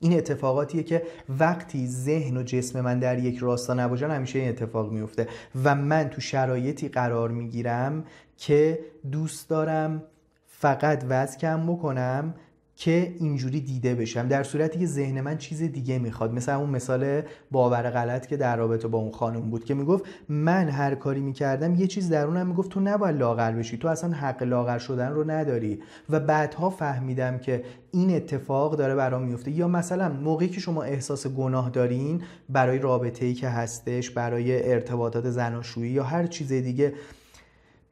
این 0.00 0.18
اتفاقاتیه 0.18 0.82
که 0.82 1.02
وقتی 1.38 1.86
ذهن 1.86 2.36
و 2.36 2.42
جسم 2.42 2.80
من 2.80 2.98
در 2.98 3.18
یک 3.18 3.38
راستا 3.38 3.74
نباشن 3.74 4.10
همیشه 4.10 4.38
این 4.38 4.48
اتفاق 4.48 4.92
میفته. 4.92 5.28
و 5.64 5.74
من 5.74 6.08
تو 6.08 6.20
شرایطی 6.20 6.88
قرار 6.88 7.30
می‌گیرم 7.30 8.04
که 8.36 8.78
دوست 9.12 9.48
دارم 9.48 10.02
فقط 10.46 11.04
وزن 11.08 11.38
کم 11.38 11.66
بکنم 11.66 12.34
که 12.80 13.14
اینجوری 13.18 13.60
دیده 13.60 13.94
بشم. 13.94 14.28
در 14.28 14.42
صورتی 14.42 14.78
که 14.78 14.86
ذهن 14.86 15.20
من 15.20 15.38
چیز 15.38 15.62
دیگه 15.62 15.98
می‌خواد. 15.98 16.34
مثل 16.34 16.52
اون 16.52 16.70
مثال 16.70 17.22
باور 17.50 17.90
غلط 17.90 18.26
که 18.26 18.36
در 18.36 18.56
رابطه 18.56 18.88
با 18.88 18.98
اون 18.98 19.12
خانم 19.12 19.40
بود 19.40 19.64
که 19.64 19.74
می‌گفت 19.74 20.04
من 20.28 20.68
هر 20.68 20.94
کاری 20.94 21.20
می‌کردم 21.20 21.74
یه 21.74 21.86
چیز 21.86 22.08
درونم 22.08 22.46
می‌گفت 22.46 22.70
تو 22.70 22.80
نباید 22.80 23.16
لاغر 23.16 23.52
بشی 23.52 23.78
تو 23.78 23.88
اصلا 23.88 24.10
حق 24.10 24.42
لاغر 24.42 24.78
شدن 24.78 25.12
رو 25.12 25.30
نداری. 25.30 25.80
و 26.10 26.20
بعدها 26.20 26.70
فهمیدم 26.70 27.38
که 27.38 27.64
این 27.92 28.16
اتفاق 28.16 28.76
داره 28.76 28.94
برام 28.94 29.22
میفته 29.22 29.50
یا 29.50 29.68
مثلا 29.68 30.08
موقعی 30.08 30.48
که 30.48 30.60
شما 30.60 30.82
احساس 30.82 31.26
گناه 31.26 31.70
دارین 31.70 32.22
برای 32.48 32.78
رابطه 32.78 33.26
ای 33.26 33.34
که 33.34 33.48
هستش 33.48 34.10
برای 34.10 34.72
ارتباطات 34.72 35.30
زناشویی 35.30 35.90
یا 35.90 36.04
هر 36.04 36.26
چیز 36.26 36.52
دیگه 36.52 36.92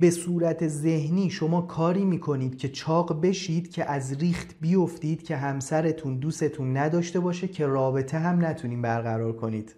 به 0.01 0.11
صورت 0.11 0.69
ذهنی 0.69 1.31
شما 1.31 1.63
کاری 1.63 2.05
می‌کنید 2.05 2.59
که 2.59 2.69
چاق 2.69 3.21
بشید 3.21 3.71
که 3.71 3.91
از 3.91 4.13
ریخت 4.13 4.55
بیفتید 4.61 5.23
که 5.23 5.37
همسرتون 5.37 6.19
دوستتون 6.19 6.77
نداشته 6.77 7.21
باشه 7.21 7.49
که 7.49 7.67
رابطه 7.67 8.19
هم 8.19 8.45
نتونین 8.45 8.83
برقرار 8.83 9.33
کنید 9.33 9.75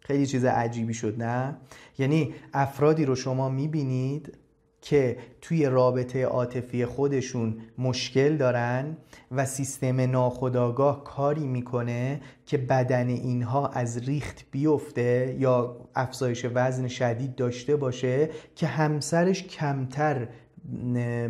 خیلی 0.00 0.26
چیز 0.26 0.44
عجیبی 0.44 0.94
شد 0.94 1.22
نه؟ 1.22 1.56
یعنی 1.98 2.34
افرادی 2.52 3.04
رو 3.04 3.14
شما 3.14 3.48
می‌بینید 3.48 4.38
که 4.82 5.16
توی 5.40 5.66
رابطه 5.66 6.24
عاطفی 6.24 6.84
خودشون 6.84 7.56
مشکل 7.78 8.36
دارن 8.36 8.96
و 9.30 9.46
سیستم 9.46 10.00
ناخودآگاه 10.00 11.04
کاری 11.04 11.46
می‌کنه 11.46 12.20
که 12.46 12.58
بدن 12.58 13.08
اینها 13.08 13.68
از 13.68 13.98
ریخت 13.98 14.44
بیفته 14.50 15.36
یا 15.38 15.76
افزایش 15.94 16.46
وزن 16.54 16.88
شدید 16.88 17.34
داشته 17.34 17.76
باشه 17.76 18.30
که 18.56 18.66
همسرش 18.66 19.42
کمتر 19.42 20.28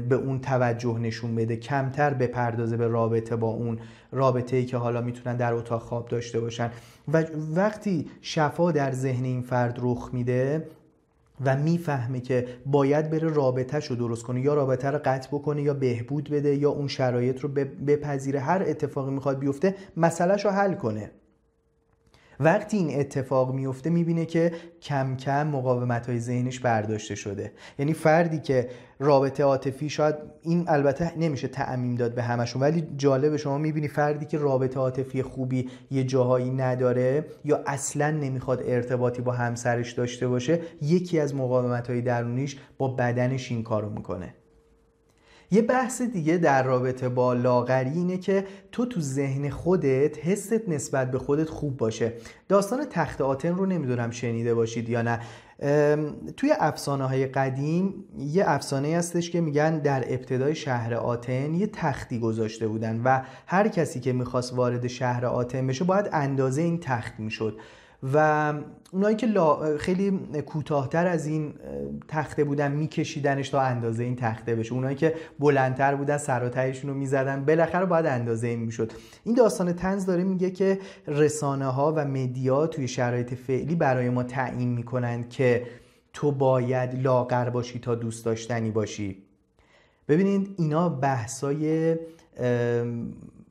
به 0.08 0.14
اون 0.14 0.40
توجه 0.40 0.98
نشون 0.98 1.34
بده 1.34 1.56
کمتر 1.56 2.14
بپردازه 2.14 2.76
به 2.76 2.86
رابطه 2.86 3.36
با 3.36 3.48
اون 3.48 3.78
رابطه 4.12 4.56
ای 4.56 4.64
که 4.64 4.76
حالا 4.76 5.00
می‌تونن 5.00 5.36
در 5.36 5.52
اتاق 5.52 5.82
خواب 5.82 6.08
داشته 6.08 6.40
باشن. 6.40 6.70
و 7.12 7.24
وقتی 7.54 8.10
شفا 8.20 8.72
در 8.72 8.92
ذهن 8.92 9.24
این 9.24 9.42
فرد 9.42 9.78
رخ 9.82 10.10
میده 10.12 10.66
و 11.44 11.56
می‌فهمه 11.56 12.20
که 12.20 12.46
باید 12.66 13.10
بره 13.10 13.28
رابطهش 13.28 13.86
رو 13.86 13.96
درست 13.96 14.22
کنه 14.22 14.40
یا 14.40 14.54
رابطه 14.54 14.90
رو 14.90 15.00
قطع 15.04 15.28
بکنه 15.28 15.62
یا 15.62 15.74
بهبود 15.74 16.30
بده 16.30 16.56
یا 16.56 16.70
اون 16.70 16.88
شرایط 16.88 17.40
رو 17.40 17.48
بپذیره. 17.86 18.40
هر 18.40 18.62
اتفاقی 18.66 19.10
می‌خواد 19.10 19.38
بیفته 19.38 19.74
مسئلهش 19.96 20.44
رو 20.44 20.50
حل 20.50 20.74
کنه. 20.74 21.10
وقتی 22.44 22.76
این 22.76 23.00
اتفاق 23.00 23.54
میفته 23.54 23.90
می‌بینه 23.90 24.26
که 24.26 24.52
کم 24.82 25.16
کم 25.16 25.46
مقاومت 25.46 26.06
های 26.06 26.20
ذهنش 26.20 26.60
برداشته 26.60 27.14
شده. 27.14 27.52
یعنی 27.78 27.92
فردی 27.92 28.38
که 28.38 28.68
رابطه 28.98 29.42
عاطفی 29.42 29.88
شاید 29.90 30.14
این 30.42 30.64
البته 30.68 31.18
نمیشه 31.18 31.48
تعمیم 31.48 31.94
داد 31.94 32.14
به 32.14 32.22
همشون 32.22 32.62
ولی 32.62 32.88
جالب 32.96 33.36
شما 33.36 33.58
می‌بینی 33.58 33.88
فردی 33.88 34.26
که 34.26 34.38
رابطه 34.38 34.80
عاطفی 34.80 35.22
خوبی 35.22 35.68
یه 35.90 36.04
جاهایی 36.04 36.50
نداره 36.50 37.24
یا 37.44 37.62
اصلا 37.66 38.10
نمی‌خواد 38.10 38.62
ارتباطی 38.66 39.22
با 39.22 39.32
همسرش 39.32 39.92
داشته 39.92 40.28
باشه 40.28 40.60
یکی 40.82 41.20
از 41.20 41.34
مقاومت 41.34 41.90
های 41.90 42.00
درونیش 42.00 42.56
با 42.78 42.88
بدنش 42.88 43.50
این 43.50 43.62
کارو 43.62 43.90
می‌کنه. 43.90 44.34
یه 45.52 45.62
بحث 45.62 46.02
دیگه 46.02 46.36
در 46.36 46.62
رابطه 46.62 47.08
با 47.08 47.34
لاغری 47.34 47.90
اینه 47.90 48.18
که 48.18 48.44
تو 48.72 48.86
تو 48.86 49.00
ذهن 49.00 49.50
خودت 49.50 50.18
حست 50.18 50.68
نسبت 50.68 51.10
به 51.10 51.18
خودت 51.18 51.48
خوب 51.48 51.76
باشه. 51.76 52.12
داستان 52.48 52.84
تخت 52.90 53.20
آتن 53.20 53.54
رو 53.54 53.66
نمی‌دونم 53.66 54.10
شنیده 54.10 54.54
باشید 54.54 54.88
یا 54.88 55.02
نه. 55.02 55.20
توی 56.36 56.52
افسانه 56.58 57.04
های 57.04 57.26
قدیم 57.26 57.94
یه 58.18 58.44
افسانه 58.46 58.96
هستش 58.96 59.30
که 59.30 59.40
میگن 59.40 59.78
در 59.78 60.04
ابتدای 60.06 60.54
شهر 60.54 60.94
آتن 60.94 61.54
یه 61.54 61.66
تختی 61.66 62.18
گذاشته 62.18 62.68
بودن 62.68 63.00
و 63.04 63.22
هر 63.46 63.68
کسی 63.68 64.00
که 64.00 64.12
می‌خواست 64.12 64.54
وارد 64.54 64.86
شهر 64.86 65.26
آتن 65.26 65.66
بشه 65.66 65.84
باید 65.84 66.08
اندازه 66.12 66.62
این 66.62 66.80
تخت 66.80 67.12
می‌شد. 67.18 67.58
و 68.14 68.54
اونایی 68.92 69.16
که 69.16 69.28
خیلی 69.78 70.10
کوتاهتر 70.46 71.06
از 71.06 71.26
این 71.26 71.54
تخته 72.08 72.44
بودن 72.44 72.72
میکشیدنش 72.72 73.48
تا 73.48 73.60
اندازه 73.60 74.04
این 74.04 74.16
تخته 74.16 74.54
بشه. 74.54 74.72
اونایی 74.72 74.96
که 74.96 75.14
بلندتر 75.40 75.94
بودن 75.94 76.16
سر 76.16 76.70
رو 76.84 76.94
می‌زدن 76.94 77.44
بالاخره 77.44 77.86
باید 77.86 78.06
اندازه 78.06 78.46
این 78.46 78.58
می‌شد. 78.58 78.92
این 79.24 79.34
داستان 79.34 79.72
تنز 79.72 80.06
داره 80.06 80.24
میگه 80.24 80.50
که 80.50 80.78
رسانه 81.06 81.66
ها 81.66 81.92
و 81.96 82.04
مدیا 82.04 82.66
توی 82.66 82.88
شرایط 82.88 83.34
فعلی 83.34 83.74
برای 83.74 84.10
ما 84.10 84.22
تعیین 84.22 84.68
می‌کنند 84.68 85.28
که 85.28 85.66
تو 86.12 86.32
باید 86.32 87.02
لاغر 87.02 87.50
باشی 87.50 87.78
تا 87.78 87.94
دوست 87.94 88.24
داشتنی 88.24 88.70
باشی. 88.70 89.22
ببینید 90.08 90.54
اینا 90.58 90.88
بحثای 90.88 91.96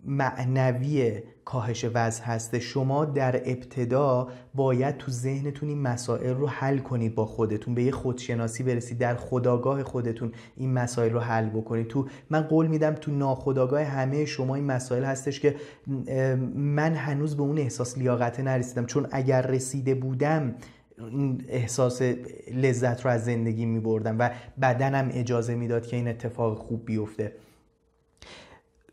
معنوی 0.05 1.21
کاهش 1.51 1.85
وزن 1.93 2.23
هسته 2.23 2.59
شما 2.59 3.05
در 3.05 3.35
ابتدا 3.35 4.27
باید 4.55 4.97
تو 4.97 5.11
ذهنتون 5.11 5.69
این 5.69 5.81
مسائل 5.81 6.33
رو 6.33 6.47
حل 6.47 6.77
کنید 6.77 7.15
با 7.15 7.25
خودتون. 7.25 7.75
به 7.75 7.83
یه 7.83 7.91
خودشناسی 7.91 8.63
برسید 8.63 8.97
در 8.97 9.15
خداگاه 9.15 9.83
خودتون 9.83 10.31
این 10.57 10.73
مسائل 10.73 11.11
رو 11.11 11.19
حل 11.19 11.49
بکنید. 11.49 11.87
تو 11.87 12.07
من 12.29 12.41
قول 12.41 12.67
میدم 12.67 12.93
تو 12.93 13.11
ناخداگاه 13.11 13.83
همه 13.83 14.25
شما 14.25 14.55
این 14.55 14.65
مسائل 14.65 15.03
هستش 15.03 15.39
که 15.39 15.55
من 16.55 16.93
هنوز 16.93 17.37
به 17.37 17.43
اون 17.43 17.57
احساس 17.57 17.97
لیاقت 17.97 18.39
نرسیدم. 18.39 18.85
چون 18.85 19.07
اگر 19.11 19.41
رسیده 19.41 19.95
بودم 19.95 20.55
احساس 21.47 22.01
لذت 22.53 23.05
رو 23.05 23.11
از 23.11 23.25
زندگی 23.25 23.65
می 23.65 23.79
بردم 23.79 24.15
و 24.19 24.29
بدنم 24.61 25.09
اجازه 25.13 25.55
می‌داد 25.55 25.87
که 25.87 25.95
این 25.95 26.07
اتفاق 26.07 26.57
خوب 26.57 26.85
بیفته. 26.85 27.31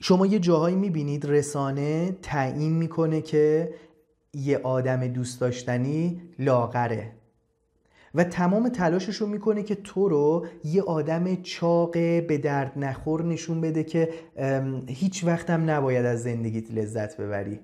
شما 0.00 0.26
یه 0.26 0.38
جاهایی 0.38 0.76
می‌بینید 0.76 1.26
رسانه 1.26 2.16
تعیین 2.22 2.72
می‌کنه 2.72 3.20
که 3.20 3.74
یه 4.34 4.58
آدم 4.58 5.06
دوست 5.06 5.40
داشتنی 5.40 6.20
لاغره. 6.38 7.12
و 8.14 8.24
تمام 8.24 8.68
تلاشش 8.68 9.16
رو 9.16 9.26
می‌کنه 9.26 9.62
که 9.62 9.74
تو 9.74 10.08
رو 10.08 10.46
یه 10.64 10.82
آدم 10.82 11.42
چاق 11.42 11.92
به 12.26 12.40
درد 12.42 12.72
نخور 12.76 13.24
نشون 13.24 13.60
بده 13.60 13.84
که 13.84 14.08
هیچ 14.88 15.24
وقتم 15.24 15.70
نباید 15.70 16.06
از 16.06 16.22
زندگیت 16.22 16.70
لذت 16.70 17.16
ببری. 17.20 17.60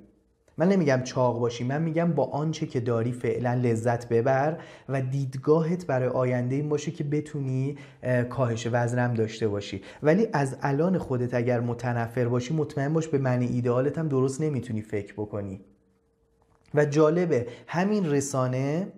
من 0.59 0.69
نمیگم 0.69 1.01
چاق 1.05 1.41
باشی 1.41 1.65
من 1.65 1.83
میگم 1.83 2.13
با 2.13 2.25
آنچه 2.25 2.67
که 2.67 2.81
داری 2.81 3.13
فعلا 3.13 3.55
لذت 3.55 4.09
ببر 4.09 4.59
و 4.89 5.03
دیدگاهت 5.03 5.87
برای 5.87 6.09
آینده 6.09 6.57
این 6.57 6.69
باشه 6.69 6.91
که 6.91 7.05
بتونی 7.05 7.77
کاهش 8.31 8.69
وزنم 8.73 9.15
داشته 9.15 9.49
باشی. 9.49 9.83
ولی 10.03 10.29
از 10.33 10.57
الان 10.63 10.99
خودت 10.99 11.35
اگر 11.35 11.61
متنفر 11.61 12.29
باشی 12.29 12.55
مطمئن 12.55 12.93
باش 12.93 13.09
به 13.09 13.19
معنی 13.19 13.47
ایدئالت 13.47 13.99
هم 13.99 14.09
درست 14.09 14.41
نمی‌تونی 14.41 14.83
فکر 14.83 15.13
بکنی. 15.13 15.61
و 16.75 16.85
جالبه 16.85 17.47
همین 17.67 18.11
رسانه 18.11 18.89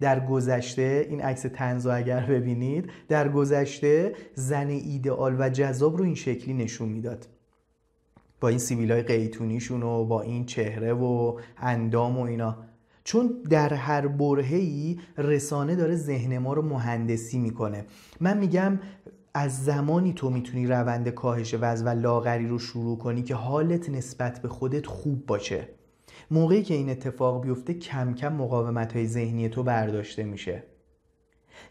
در 0.00 0.26
گذشته 0.26 1.06
این 1.10 1.20
عکس 1.20 1.42
تنزو 1.42 1.90
اگر 1.96 2.20
ببینید 2.20 2.90
در 3.08 3.28
گذشته 3.28 4.12
زن 4.34 4.68
ایدئال 4.68 5.36
و 5.38 5.48
جذاب 5.48 5.96
رو 5.96 6.04
این 6.04 6.14
شکلی 6.14 6.54
نشون 6.54 6.88
می‌داد. 6.88 7.26
با 8.44 8.48
این 8.48 8.58
سیویل 8.58 8.92
های 8.92 9.02
قیتونیشون 9.02 9.82
و 9.82 10.04
با 10.04 10.22
این 10.22 10.46
چهره 10.46 10.92
و 10.92 11.38
اندام 11.56 12.18
و 12.18 12.22
اینا. 12.22 12.56
چون 13.04 13.30
در 13.50 13.74
هر 13.74 14.06
برهه‌ای 14.06 14.98
رسانه 15.18 15.76
داره 15.76 15.96
ذهن 15.96 16.38
ما 16.38 16.52
رو 16.52 16.62
مهندسی 16.62 17.38
می‌کنه. 17.38 17.84
من 18.20 18.38
میگم 18.38 18.78
از 19.34 19.64
زمانی 19.64 20.12
تو 20.12 20.30
می‌تونی 20.30 20.66
روند 20.66 21.08
کاهش 21.08 21.54
وزن 21.60 21.84
و 21.84 22.00
لاغری 22.00 22.46
رو 22.46 22.58
شروع 22.58 22.98
کنی 22.98 23.22
که 23.22 23.34
حالت 23.34 23.90
نسبت 23.90 24.42
به 24.42 24.48
خودت 24.48 24.86
خوب 24.86 25.26
باشه. 25.26 25.68
موقعی 26.30 26.62
که 26.62 26.74
این 26.74 26.90
اتفاق 26.90 27.42
بیفته 27.42 27.74
کم 27.74 28.14
کم 28.14 28.32
مقاومت 28.32 28.96
های 28.96 29.06
ذهنی 29.06 29.48
تو 29.48 29.62
برداشته 29.62 30.24
میشه. 30.24 30.62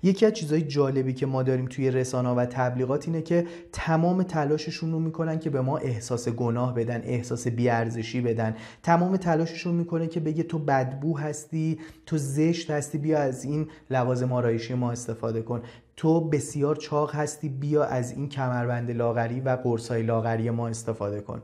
یکی 0.04 0.26
از 0.26 0.34
چیزهای 0.34 0.62
جالبی 0.62 1.14
که 1.14 1.26
ما 1.26 1.44
داریم 1.44 1.66
توی 1.66 1.92
رسانه 1.92 2.30
و 2.30 2.46
تبلیغات 2.46 3.08
اینه 3.08 3.22
که 3.22 3.48
تمام 3.72 4.24
تلاششون 4.24 4.92
رو 4.92 5.00
می‌کنن 5.00 5.40
که 5.40 5.50
به 5.50 5.62
ما 5.62 5.78
احساس 5.78 6.30
گناه 6.30 6.74
بدن 6.74 7.02
احساس 7.04 7.48
بیارزشی 7.48 8.22
بدن. 8.22 8.56
تمام 8.84 9.18
تلاششون 9.18 9.76
می‌کنه 9.76 10.08
که 10.08 10.20
بگه 10.20 10.44
تو 10.44 10.60
بدبو 10.60 11.18
هستی 11.18 11.80
تو 12.06 12.18
زشت 12.18 12.72
هستی 12.72 12.98
بیا 12.98 13.20
از 13.20 13.44
این 13.44 13.68
لوازم 13.90 14.32
آرایشی 14.32 14.74
ما 14.74 14.92
استفاده 14.92 15.42
کن. 15.42 15.62
تو 15.96 16.30
بسیار 16.30 16.76
چاق 16.76 17.16
هستی 17.16 17.50
بیا 17.50 17.84
از 17.84 18.12
این 18.12 18.30
کمربند 18.30 18.92
لاغری 18.92 19.40
و 19.40 19.50
قرصای 19.50 20.04
لاغری 20.04 20.50
ما 20.50 20.68
استفاده 20.68 21.22
کن. 21.22 21.42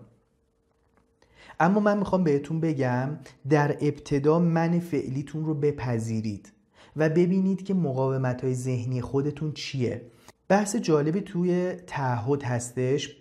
اما 1.59 1.79
من 1.79 1.97
می‌خوام 1.97 2.23
بهتون 2.23 2.59
بگم 2.59 3.09
در 3.49 3.71
ابتدا 3.71 4.39
من 4.39 4.79
فعلیتون 4.79 5.45
رو 5.45 5.53
بپذیرید. 5.53 6.51
و 6.95 7.09
ببینید 7.09 7.65
که 7.65 7.73
مقاومت 7.73 8.43
های 8.43 8.53
ذهنی 8.53 9.01
خودتون 9.01 9.51
چیه. 9.51 10.11
بحث 10.47 10.75
جالبی 10.75 11.21
توی 11.21 11.73
تعهد 11.87 12.43
هستش. 12.43 13.15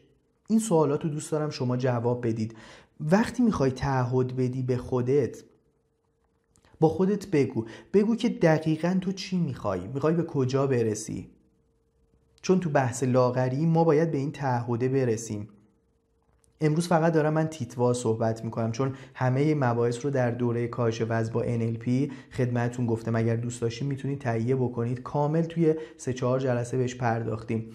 این 0.48 0.58
سوالات 0.58 1.04
رو 1.04 1.10
دوست 1.10 1.32
دارم 1.32 1.50
شما 1.50 1.76
جواب 1.76 2.26
بدید. 2.26 2.56
وقتی 3.00 3.42
می‌خوای 3.42 3.70
تعهد 3.70 4.36
بدی 4.36 4.62
به 4.62 4.76
خودت 4.76 5.44
با 6.80 6.88
خودت 6.88 7.26
بگو. 7.26 7.66
بگو 7.92 8.16
که 8.16 8.28
دقیقا 8.28 8.98
تو 9.00 9.12
چی 9.12 9.38
می‌خوای؟ 9.38 9.86
می‌خوای 9.86 10.14
به 10.14 10.22
کجا 10.22 10.66
برسی؟ 10.66 11.30
چون 12.42 12.60
تو 12.60 12.70
بحث 12.70 13.02
لاغری 13.02 13.66
ما 13.66 13.84
باید 13.84 14.10
به 14.10 14.18
این 14.18 14.32
تعهده 14.32 14.88
برسیم. 14.88 15.48
امروز 16.60 16.88
فقط 16.88 17.12
دارم 17.12 17.32
من 17.32 17.46
تیتوا 17.46 17.92
صحبت 17.92 18.44
می‌کنم 18.44 18.72
چون 18.72 18.94
همه 19.14 19.54
مباحث 19.54 20.04
رو 20.04 20.10
در 20.10 20.30
دوره 20.30 20.68
کاهش 20.68 21.02
وزن 21.08 21.32
با 21.32 21.44
NLP 21.44 22.12
خدمتتون 22.32 22.86
گفتم. 22.86 23.16
اگر 23.16 23.36
دوست 23.36 23.60
داشتین 23.60 23.88
می‌تونید 23.88 24.18
تهیه 24.18 24.56
بکنید. 24.56 25.02
کامل 25.02 25.42
توی 25.42 25.74
سه 25.96 26.12
چهار 26.12 26.40
جلسه 26.40 26.76
بهش 26.76 26.94
پرداختیم. 26.94 27.70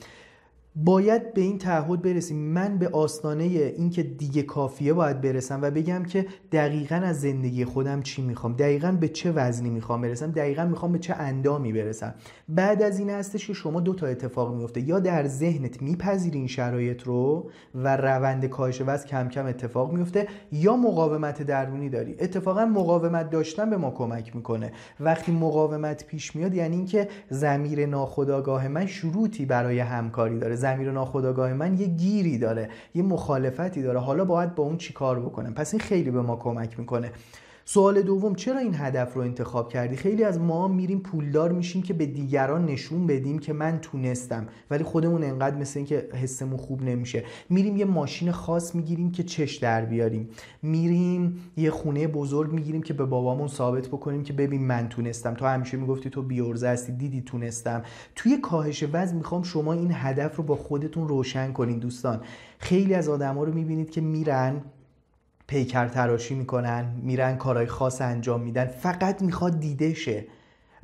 باید 0.76 1.34
به 1.34 1.42
این 1.42 1.58
تعهد 1.58 2.02
برسیم. 2.02 2.38
من 2.38 2.78
به 2.78 2.90
آستانه 2.90 3.44
اینکه 3.44 4.04
دیگه 4.04 4.44
کافیه 4.44 4.94
باید 4.94 5.22
برسم 5.22 5.60
و 5.62 5.72
بگم 5.72 6.04
که 6.04 6.26
دقیقا 6.52 6.96
از 6.96 7.22
زندگی 7.22 7.66
خودم 7.66 8.02
چی 8.02 8.22
می‌خوام؟ 8.22 8.54
دقیقا 8.54 8.92
به 8.92 9.08
چه 9.08 9.32
وزنی 9.32 9.70
می‌خوام 9.70 10.02
برسم؟ 10.02 10.32
دقیقا 10.32 10.66
می‌خوام 10.66 10.92
به 10.92 11.00
چه 11.00 11.14
اندامی 11.14 11.74
برسم؟ 11.74 12.14
بعد 12.50 12.82
از 12.82 13.00
این 13.00 13.10
هستش 13.10 13.48
که 13.48 13.54
شما 13.54 13.80
دو 13.80 13.94
تا 13.94 14.08
اتفاق 14.08 14.56
میفته. 14.56 14.82
یا 14.82 15.00
در 15.00 15.28
ذهنت 15.28 15.82
میپذیری 15.82 16.38
این 16.38 16.48
شرایط 16.48 17.04
رو 17.04 17.50
و 17.76 17.98
روند 17.98 18.46
کاهش 18.46 18.82
وزن 18.86 19.08
کم 19.08 19.30
کم 19.30 19.46
اتفاق 19.46 19.94
میفته 19.94 20.28
یا 20.52 20.78
مقاومت 20.78 21.44
درونی 21.44 21.90
داری. 21.90 22.16
اتفاقا 22.20 22.66
مقاومت 22.66 23.30
داشتن 23.30 23.70
به 23.70 23.78
ما 23.78 23.92
کمک 23.92 24.36
می‌کنه. 24.36 24.72
وقتی 25.00 25.32
مقاومت 25.32 26.06
پیش 26.06 26.36
میاد 26.36 26.54
یعنی 26.54 26.76
اینکه 26.76 27.08
زمیر 27.30 27.86
ناخودآگاه 27.86 28.68
من 28.68 28.86
شروطی 28.86 29.46
برای 29.46 29.80
همکاری 29.80 30.40
داره. 30.40 30.56
زمیر 30.64 30.92
ناخودآگاه 30.92 31.54
من 31.54 31.78
یه 31.78 31.88
گیری 31.88 32.38
داره 32.38 32.70
یه 32.96 33.04
مخالفتی 33.04 33.82
داره. 33.82 34.00
حالا 34.00 34.26
باید 34.26 34.56
با 34.56 34.64
اون 34.64 34.78
چیکار 34.78 35.20
بکنم؟ 35.20 35.54
پس 35.54 35.74
این 35.74 35.80
خیلی 35.80 36.12
به 36.12 36.22
ما 36.22 36.36
کمک 36.36 36.80
می‌کنه. 36.80 37.12
سوال 37.66 38.02
دوم 38.02 38.36
چرا 38.36 38.60
این 38.60 38.76
هدف 38.76 39.14
رو 39.14 39.22
انتخاب 39.22 39.70
کردی؟ 39.70 39.96
خیلی 39.96 40.24
از 40.24 40.40
ما 40.40 40.68
میریم 40.68 41.00
پولدار 41.00 41.52
میشیم 41.52 41.82
که 41.82 41.94
به 41.94 42.06
دیگران 42.06 42.66
نشون 42.66 43.08
بدیم 43.08 43.40
که 43.40 43.54
من 43.54 43.80
تونستم 43.82 44.48
ولی 44.72 44.84
خودمون 44.84 45.24
انقدر 45.24 45.56
مثل 45.56 45.80
اینکه 45.80 46.10
حسمون 46.24 46.58
خوب 46.58 46.82
نمیشه. 46.82 47.24
میریم 47.50 47.78
یه 47.78 47.86
ماشین 47.86 48.32
خاص 48.32 48.76
می‌گیریم 48.76 49.12
که 49.12 49.24
چش 49.24 49.56
در 49.56 49.86
بیاریم. 49.86 50.30
میریم 50.62 51.38
یه 51.58 51.72
خونه 51.72 52.08
بزرگ 52.08 52.52
می‌گیریم 52.52 52.82
که 52.82 52.94
به 52.94 53.06
بابامون 53.06 53.48
ثابت 53.48 53.88
بکنیم 53.88 54.24
که 54.24 54.34
ببین 54.34 54.66
من 54.68 54.90
تونستم. 54.90 55.34
تو 55.34 55.46
همیشه 55.46 55.78
می‌گفتی 55.78 56.10
تو 56.10 56.22
بیورزه 56.22 56.68
هستی 56.68 56.92
دیدی 56.92 57.22
تونستم. 57.22 57.84
توی 58.16 58.38
کاهش 58.38 58.84
وزن 58.94 59.16
می‌خوام 59.16 59.44
شما 59.44 59.74
این 59.74 59.92
هدف 59.94 60.36
رو 60.36 60.44
با 60.44 60.56
خودتون 60.56 61.08
روشن 61.08 61.52
کنین 61.52 61.80
دوستان. 61.80 62.22
خیلی 62.60 62.94
از 62.94 63.10
آدما 63.10 63.44
رو 63.44 63.54
می‌بینید 63.54 63.90
که 63.90 64.02
میرن 64.02 64.62
پیکر 65.54 65.88
تراشی 65.88 66.36
می‌کنن 66.36 66.86
میرن 67.02 67.36
کارهای 67.36 67.66
خاص 67.66 68.02
انجام 68.02 68.42
میدن 68.42 68.66
فقط 68.66 69.22
می‌خواد 69.22 69.60
دیده 69.60 69.94
شه. 69.94 70.26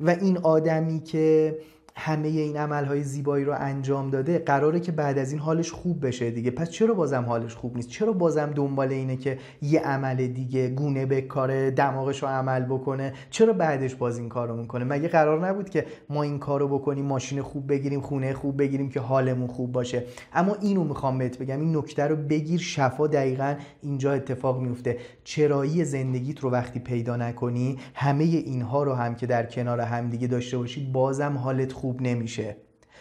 و 0.00 0.10
این 0.10 0.38
آدمی 0.38 1.00
که 1.00 1.56
همه 2.00 2.28
این 2.28 2.56
عملهای 2.56 3.02
زیبایی 3.02 3.44
رو 3.44 3.54
انجام 3.58 4.10
داده 4.10 4.38
قراره 4.38 4.80
که 4.80 4.92
بعد 4.92 5.18
از 5.18 5.32
این 5.32 5.40
حالش 5.40 5.72
خوب 5.72 6.06
بشه 6.06 6.30
دیگه. 6.30 6.50
پس 6.50 6.70
چرا 6.70 6.94
بازم 6.94 7.24
حالش 7.24 7.54
خوب 7.54 7.76
نیست؟ 7.76 7.88
چرا 7.88 8.12
بازم 8.12 8.52
دنبال 8.54 8.88
اینه 8.88 9.16
که 9.16 9.38
یه 9.62 9.80
عمل 9.80 10.26
دیگه 10.26 10.68
گونه 10.68 11.06
به 11.06 11.20
کار 11.20 11.70
دماغش 11.70 12.22
رو 12.22 12.28
عمل 12.28 12.64
بکنه؟ 12.64 13.12
چرا 13.30 13.52
بعدش 13.52 13.94
باز 13.94 14.18
این 14.18 14.28
کار 14.28 14.48
رو 14.48 14.56
می‌کنه 14.56 14.84
مگه 14.84 15.08
قرار 15.08 15.48
نبود 15.48 15.70
که 15.70 15.86
ما 16.10 16.22
این 16.22 16.38
کار 16.38 16.60
رو 16.60 16.68
بکنیم 16.68 17.04
ماشین 17.04 17.42
خوب 17.42 17.68
بگیریم 17.68 18.00
خونه 18.00 18.32
خوب 18.32 18.58
بگیریم 18.58 18.88
که 18.88 19.00
حالمون 19.00 19.48
خوب 19.48 19.72
باشه؟ 19.72 20.04
اما 20.32 20.54
اینو 20.54 20.84
می‌خوام 20.84 21.18
بهت 21.18 21.38
بگم 21.38 21.60
این 21.60 21.76
نکته 21.76 22.02
رو 22.02 22.16
بگیر 22.16 22.60
شفا 22.60 23.06
دقیقا 23.06 23.54
اینجا 23.82 24.12
اتفاق 24.12 24.60
میفته. 24.60 24.98
چرایی 25.24 25.84
زندگیت 25.84 26.40
رو 26.40 26.50
وقتی 26.50 26.80
پیدا 26.80 27.16
نکنی 27.16 27.78
همه 27.94 28.24
اینها 28.24 28.82
رو 28.82 28.94
هم 28.94 29.14
که 29.14 29.26
در 29.26 29.46
کنار 29.46 29.80
همدیگه 29.80 30.26
داشته 30.26 30.58
باشی 30.58 30.90
بازم 30.92 31.36
حالت 31.36 31.72
خوب 31.72 31.89
نمیشه. 32.00 32.56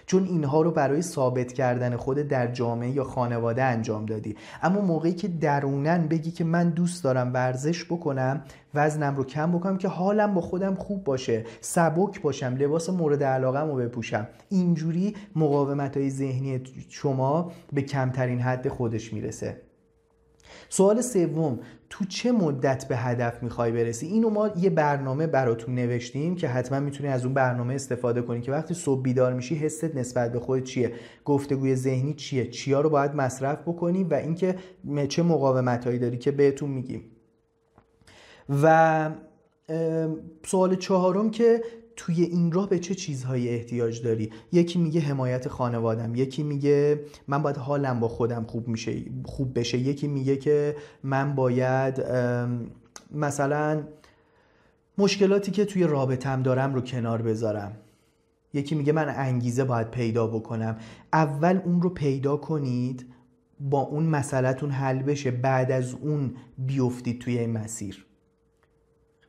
چون 0.05 0.25
اینها 0.25 0.61
رو 0.61 0.71
برای 0.71 1.01
ثابت 1.01 1.53
کردن 1.53 1.95
خود 1.95 2.17
در 2.17 2.47
جامعه 2.47 2.89
یا 2.89 3.03
خانواده 3.03 3.63
انجام 3.63 4.05
دادی. 4.05 4.35
اما 4.61 4.81
موقعی 4.81 5.13
که 5.13 5.27
درونن 5.27 6.07
بگی 6.07 6.31
که 6.31 6.43
من 6.43 6.69
دوست 6.69 7.03
دارم 7.03 7.33
ورزش 7.33 7.85
بکنم 7.85 8.41
وزنم 8.73 9.15
رو 9.15 9.23
کم 9.23 9.51
بکنم 9.51 9.77
که 9.77 9.87
حالم 9.87 10.33
با 10.33 10.41
خودم 10.41 10.75
خوب 10.75 11.03
باشه 11.03 11.45
سبک 11.61 12.21
باشم 12.21 12.55
لباس 12.59 12.89
مورد 12.89 13.23
علاقه 13.23 13.59
رو 13.59 13.75
بپوشم. 13.75 14.27
اینجوری 14.49 15.15
مقاومت 15.35 15.97
های 15.97 16.09
ذهنی 16.09 16.61
شما 16.89 17.51
به 17.73 17.81
کمترین 17.81 18.39
حد 18.39 18.67
خودش 18.67 19.13
می‌رسه. 19.13 19.68
سوال 20.69 21.01
سوم 21.01 21.59
تو 21.89 22.05
چه 22.05 22.31
مدت 22.31 22.87
به 22.87 22.97
هدف 22.97 23.43
می‌خوای 23.43 23.71
برسی؟ 23.71 24.07
اینو 24.07 24.29
ما 24.29 24.49
یه 24.57 24.69
برنامه 24.69 25.27
براتون 25.27 25.75
نوشتیم 25.75 26.35
که 26.35 26.47
حتما 26.47 26.79
می‌تونی 26.79 27.09
از 27.09 27.25
اون 27.25 27.33
برنامه 27.33 27.73
استفاده 27.73 28.21
کنی 28.21 28.41
که 28.41 28.51
وقتی 28.51 28.73
صبح 28.73 29.01
بیدار 29.01 29.33
میشی 29.33 29.55
حست 29.55 29.95
نسبت 29.95 30.31
به 30.31 30.39
خود 30.39 30.63
چیه؟ 30.63 30.93
گفتگوی 31.25 31.75
ذهنی 31.75 32.13
چیه؟ 32.13 32.47
چیا 32.47 32.81
رو 32.81 32.89
باید 32.89 33.15
مصرف 33.15 33.61
بکنی 33.61 34.03
و 34.03 34.13
اینکه 34.13 34.55
چه 35.07 35.23
مقاومت 35.23 35.85
هایی 35.85 35.99
داری 35.99 36.17
که 36.17 36.31
بهتون 36.31 36.69
میگیم. 36.69 37.03
و 38.63 39.09
سوال 40.45 40.75
چهارم 40.75 41.31
که 41.31 41.63
توی 41.99 42.23
این 42.23 42.51
راه 42.51 42.69
به 42.69 42.79
چه 42.79 42.95
چیزهایی 42.95 43.49
احتیاج 43.49 44.01
داری؟ 44.01 44.31
یکی 44.51 44.79
میگه 44.79 45.01
حمایت 45.01 45.47
خانوادم 45.47 46.15
یکی 46.15 46.43
میگه 46.43 46.99
من 47.27 47.41
باید 47.41 47.57
حالم 47.57 47.99
با 47.99 48.07
خودم 48.07 48.43
خوب 48.43 48.67
میشه 48.67 49.03
خوب 49.25 49.59
بشه. 49.59 49.77
یکی 49.77 50.07
میگه 50.07 50.37
که 50.37 50.75
من 51.03 51.35
باید 51.35 52.03
مثلا 53.11 53.83
مشکلاتی 54.97 55.51
که 55.51 55.65
توی 55.65 55.83
رابطم 55.83 56.43
دارم 56.43 56.73
رو 56.73 56.81
کنار 56.81 57.21
بذارم. 57.21 57.71
یکی 58.53 58.75
میگه 58.75 58.93
من 58.93 59.13
انگیزه 59.17 59.63
باید 59.63 59.91
پیدا 59.91 60.27
بکنم. 60.27 60.77
اول 61.13 61.61
اون 61.65 61.81
رو 61.81 61.89
پیدا 61.89 62.37
کنید 62.37 63.05
با 63.59 63.81
اون 63.81 64.05
مسئلهتون 64.05 64.71
حل 64.71 64.99
بشه. 64.99 65.31
بعد 65.31 65.71
از 65.71 65.93
اون 65.93 66.35
بیفتید 66.57 67.21
توی 67.21 67.39
این 67.39 67.51
مسیر. 67.51 68.05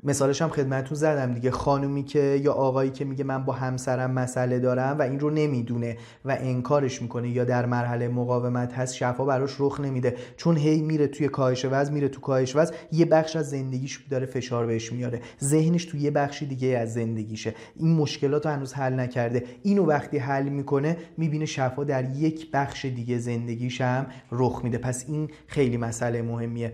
مثالش 0.05 0.43
هم 0.43 0.49
خدمتتون 0.49 0.99
زدم 0.99 1.35
دیگه. 1.35 1.51
خانومی 1.51 2.03
که 2.03 2.41
یا 2.43 2.53
آقایی 2.53 2.91
که 2.91 3.05
میگه 3.05 3.25
من 3.25 3.45
با 3.45 3.53
همسرم 3.53 4.11
مسئله 4.11 4.59
دارم 4.59 4.99
و 4.99 5.03
این 5.03 5.21
رو 5.21 5.31
نمی‌دونه 5.31 5.97
و 6.25 6.37
انکارش 6.41 7.03
می‌کنه 7.03 7.29
یا 7.29 7.45
در 7.45 7.67
مرحله 7.67 8.09
مقاومت 8.09 8.73
هست 8.73 8.95
شفا 8.95 9.25
براش 9.25 9.57
رخ 9.59 9.81
نمیده. 9.81 10.17
چون 10.37 10.57
هی 10.57 10.83
میره 10.83 11.07
توی 11.07 11.29
کاهش 11.29 11.67
وزن 11.71 11.93
میره 11.93 12.09
تو 12.09 12.21
کاهش 12.21 12.57
وزن 12.57 12.75
یه 12.93 13.05
بخش 13.05 13.37
از 13.37 13.51
زندگیش 13.51 14.05
داره 14.11 14.27
فشار 14.27 14.67
بهش 14.67 14.93
میاره. 14.93 15.21
ذهنش 15.45 15.85
تو 15.85 15.97
یه 15.97 16.11
بخشی 16.11 16.47
دیگه 16.47 16.69
از 16.69 16.95
زندگیشه. 16.95 17.55
این 17.77 17.97
مشکلات 17.97 18.47
هنوز 18.47 18.75
حل 18.75 19.01
نکرده. 19.01 19.45
اینو 19.63 19.87
وقتی 19.87 20.19
حل 20.19 20.49
می‌کنه 20.49 20.97
می‌بینه 21.17 21.47
شفا 21.47 21.85
در 21.85 22.11
یک 22.11 22.51
بخش 22.51 22.85
دیگه 22.85 23.19
زندگیش 23.19 23.81
هم 23.81 24.07
رخ 24.33 24.61
میده. 24.65 24.79
پس 24.79 25.05
این 25.09 25.29
خیلی 25.47 25.77
مسئله 25.77 26.23
مهمیه. 26.23 26.73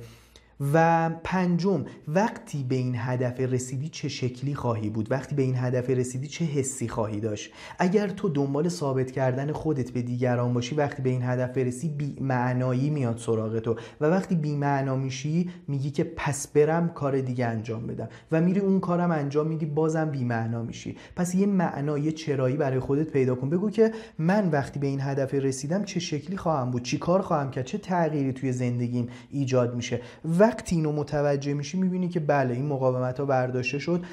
و 0.61 1.11
پنجم 1.25 1.85
وقتی 2.09 2.65
به 2.65 2.75
این 2.75 2.95
هدف 2.99 3.41
رسیدی 3.41 3.89
چه 3.89 4.09
شکلی 4.09 4.55
خواهی 4.55 4.91
بود؟ 4.91 5.13
وقتی 5.13 5.35
به 5.35 5.43
این 5.43 5.57
هدف 5.57 5.91
رسیدی 5.91 6.27
چه 6.27 6.45
حسی 6.45 6.89
خواهی 6.89 7.21
داشت؟ 7.21 7.53
اگر 7.79 8.09
تو 8.09 8.29
دنبال 8.29 8.69
ثابت 8.69 9.11
کردن 9.11 9.53
خودت 9.53 9.91
به 9.91 10.03
دیگران 10.03 10.55
باشی 10.55 10.75
وقتی 10.75 11.03
به 11.03 11.11
این 11.11 11.23
هدف 11.23 11.59
بی 11.59 12.17
معنایی 12.21 12.91
میاد 12.91 13.19
سراغ 13.19 13.59
تو 13.59 13.77
و 14.01 14.07
وقتی 14.07 14.35
بی 14.35 14.57
معنا 14.57 14.97
میشی 14.97 15.51
میگی 15.69 15.91
که 15.91 16.05
پس 16.05 16.49
برم 16.49 16.89
کار 16.89 17.21
دیگه 17.21 17.47
انجام 17.47 17.87
بدم 17.87 18.09
و 18.33 18.41
میری 18.41 18.61
اون 18.61 18.81
کارم 18.81 19.11
انجام 19.11 19.47
میدی 19.47 19.67
بازم 19.67 20.11
بی 20.11 20.25
معنا 20.25 20.63
میشی. 20.63 20.97
پس 21.17 21.35
یه 21.35 21.47
معنا 21.47 21.99
یه 21.99 22.13
چرایی 22.13 22.57
برای 22.57 22.81
خودت 22.81 23.11
پیدا 23.11 23.35
کن. 23.35 23.51
بگو 23.51 23.71
که 23.71 23.93
من 24.19 24.51
وقتی 24.51 24.81
به 24.81 24.87
این 24.87 25.01
هدف 25.01 25.35
رسیدم 25.35 25.85
چه 25.85 26.01
شکلی 26.01 26.37
خواهم 26.37 26.71
بود؟ 26.71 26.83
چی 26.83 26.99
کار 26.99 27.23
خواهم 27.23 27.51
کرد؟ 27.51 27.65
چه 27.65 27.79
تغییری 27.79 28.33
توی 28.33 28.53
زندگیم 28.53 29.09
ایجاد 29.31 29.75
میشه؟ 29.75 30.01
و 30.39 30.46
وقتی 30.47 30.77
اینو 30.77 30.93
متوجه 30.93 31.55
میشی 31.55 31.79
می‌بینی 31.79 32.09
که 32.09 32.21
بله 32.21 32.55
این 32.55 32.67
مقاومت 32.67 33.21
ها 33.21 33.27
برداشته 33.27 33.79
شد 33.79 34.05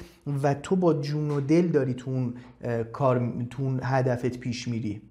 و 0.42 0.54
تو 0.54 0.76
با 0.76 0.94
جون 0.94 1.30
و 1.30 1.40
دل 1.40 1.68
داری 1.68 1.94
تو 1.94 2.10
اون 2.10 2.34
کار 2.92 3.32
تو 3.50 3.62
اون 3.62 3.80
هدفت 3.82 4.38
پیش 4.38 4.68
میری. 4.68 5.02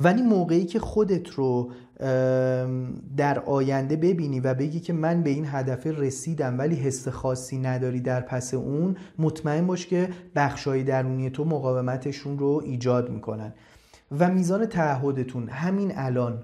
ولی 0.00 0.22
موقعی 0.22 0.64
که 0.64 0.78
خودت 0.78 1.30
رو 1.30 1.72
در 3.16 3.38
آینده 3.38 3.96
ببینی 3.96 4.40
و 4.40 4.54
بگی 4.54 4.80
که 4.80 4.92
من 4.92 5.22
به 5.22 5.30
این 5.30 5.46
هدف 5.48 5.86
رسیدم 5.86 6.58
ولی 6.58 6.74
حس 6.74 7.08
خاصی 7.08 7.58
نداری 7.58 8.00
در 8.00 8.20
پس 8.20 8.54
اون 8.54 8.96
مطمئن 9.18 9.66
باش 9.66 9.86
که 9.86 10.08
بخشای 10.36 10.82
درونی 10.82 11.30
تو 11.30 11.44
مقاومتشون 11.44 12.38
رو 12.38 12.62
ایجاد 12.64 13.10
می‌کنن. 13.10 13.52
و 14.18 14.30
میزان 14.30 14.66
تعهدتون 14.66 15.48
همین 15.48 15.92
الان 15.94 16.42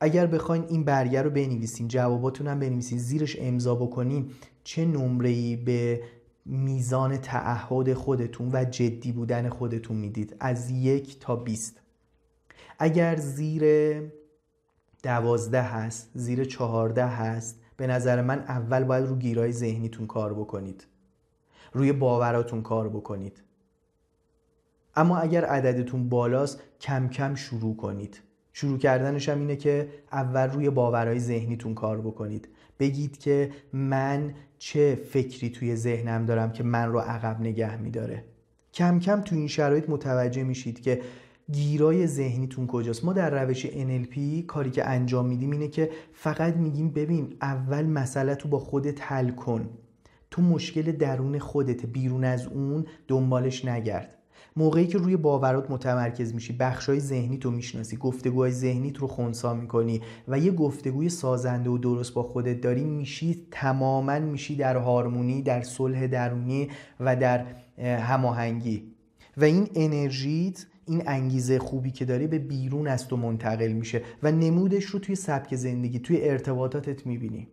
اگر 0.00 0.26
بخواین 0.26 0.64
این 0.68 0.84
برگه 0.84 1.22
رو 1.22 1.30
بنویسین 1.30 1.88
جواباتون 1.88 2.46
هم 2.46 2.58
بنویسین 2.58 2.98
زیرش 2.98 3.36
امضا 3.40 3.74
بکنین 3.74 4.30
چه 4.64 4.84
نمره 4.84 5.56
به 5.56 6.02
میزان 6.46 7.16
تعهد 7.16 7.94
خودتون 7.94 8.50
و 8.52 8.64
جدی 8.64 9.12
بودن 9.12 9.48
خودتون 9.48 9.96
می‌دید؟ 9.96 10.36
از 10.40 10.70
یک 10.70 11.20
تا 11.20 11.36
بیست. 11.36 11.80
اگر 12.78 13.16
زیر 13.16 13.62
دوازده 15.02 15.62
هست 15.62 16.10
زیر 16.14 16.44
چهارده 16.44 17.06
هست 17.06 17.60
به 17.76 17.86
نظر 17.86 18.22
من 18.22 18.38
اول 18.38 18.84
باید 18.84 19.06
رو 19.06 19.16
گیرای 19.16 19.52
ذهنیتون 19.52 20.06
کار 20.06 20.34
بکنید. 20.34 20.86
روی 21.72 21.92
باوراتون 21.92 22.62
کار 22.62 22.88
بکنید. 22.88 23.42
اما 24.96 25.18
اگر 25.18 25.44
عددتون 25.44 26.08
بالاست 26.08 26.62
کم 26.80 27.08
کم 27.08 27.34
شروع 27.34 27.76
کنید. 27.76 28.20
شروع 28.60 28.78
کردنش 28.78 29.28
هم 29.28 29.38
اینه 29.38 29.56
که 29.56 29.88
اول 30.12 30.50
روی 30.50 30.70
باورهای 30.70 31.20
ذهنیتون 31.20 31.74
کار 31.74 32.00
بکنید. 32.00 32.48
بگید 32.78 33.18
که 33.18 33.50
من 33.72 34.34
چه 34.58 34.94
فکری 34.94 35.50
توی 35.50 35.76
ذهنم 35.76 36.26
دارم 36.26 36.52
که 36.52 36.62
من 36.62 36.88
رو 36.88 36.98
عقب 36.98 37.40
نگه 37.40 37.76
میداره. 37.76 38.24
کم 38.74 39.00
کم 39.00 39.20
تو 39.20 39.36
این 39.36 39.48
شرایط 39.48 39.88
متوجه 39.88 40.42
میشید 40.42 40.82
که 40.82 41.00
گیرای 41.52 42.06
ذهنیتون 42.06 42.66
کجاست. 42.66 43.04
ما 43.04 43.12
در 43.12 43.44
روش 43.44 43.66
NLP 43.66 44.18
کاری 44.46 44.70
که 44.70 44.88
انجام 44.88 45.26
میدیم 45.26 45.50
اینه 45.50 45.68
که 45.68 45.90
فقط 46.12 46.56
میگیم 46.56 46.90
ببین 46.90 47.36
اول 47.42 47.86
مسئله 47.86 48.34
تو 48.34 48.48
با 48.48 48.58
خودت 48.58 49.02
حل 49.02 49.30
کن. 49.30 49.70
تو 50.30 50.42
مشکل 50.42 50.92
درون 50.92 51.38
خودت 51.38 51.86
بیرون 51.86 52.24
از 52.24 52.46
اون 52.46 52.86
دنبالش 53.08 53.64
نگرد. 53.64 54.17
موقعی 54.58 54.86
که 54.86 54.98
روی 54.98 55.16
باورات 55.16 55.70
متمرکز 55.70 56.34
میشی 56.34 56.52
بخشای 56.52 57.00
ذهنی 57.00 57.38
تو 57.38 57.50
می‌شناسی 57.50 57.96
گفتگوهای 57.96 58.50
ذهنیت 58.52 58.98
رو 58.98 59.06
خونسا 59.06 59.54
می‌کنی 59.54 60.00
و 60.28 60.38
یه 60.38 60.52
گفتگوی 60.52 61.08
سازنده 61.08 61.70
و 61.70 61.78
درست 61.78 62.14
با 62.14 62.22
خودت 62.22 62.60
داری 62.60 62.84
میشی 62.84 63.46
تماما 63.50 64.18
میشی 64.18 64.56
در 64.56 64.76
هارمونی 64.76 65.42
در 65.42 65.62
صلح 65.62 66.06
درونی 66.06 66.68
و 67.00 67.16
در 67.16 67.46
هماهنگی. 67.78 68.94
و 69.36 69.44
این 69.44 69.68
انرژیت 69.74 70.66
این 70.86 71.02
انگیزه 71.06 71.58
خوبی 71.58 71.90
که 71.90 72.04
داری 72.04 72.26
به 72.26 72.38
بیرون 72.38 72.88
از 72.88 73.08
تو 73.08 73.16
منتقل 73.16 73.72
میشه 73.72 74.02
و 74.22 74.32
نمودش 74.32 74.84
رو 74.84 74.98
توی 74.98 75.14
سبک 75.14 75.54
زندگی 75.54 75.98
توی 75.98 76.28
ارتباطاتت 76.28 77.06
می‌بینی. 77.06 77.48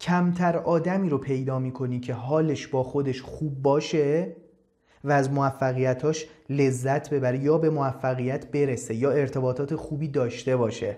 کمتر 0.00 0.56
آدمی 0.56 1.08
رو 1.08 1.18
پیدا 1.18 1.58
می‌کنی 1.58 2.00
که 2.00 2.14
حالش 2.14 2.66
با 2.66 2.82
خودش 2.82 3.22
خوب 3.22 3.62
باشه 3.62 4.36
و 5.04 5.12
از 5.12 5.30
موفقیتاش 5.30 6.26
لذت 6.50 7.10
ببره 7.10 7.38
یا 7.38 7.58
به 7.58 7.70
موفقیت 7.70 8.50
برسه 8.50 8.94
یا 8.94 9.10
ارتباطات 9.10 9.74
خوبی 9.74 10.08
داشته 10.08 10.56
باشه. 10.56 10.96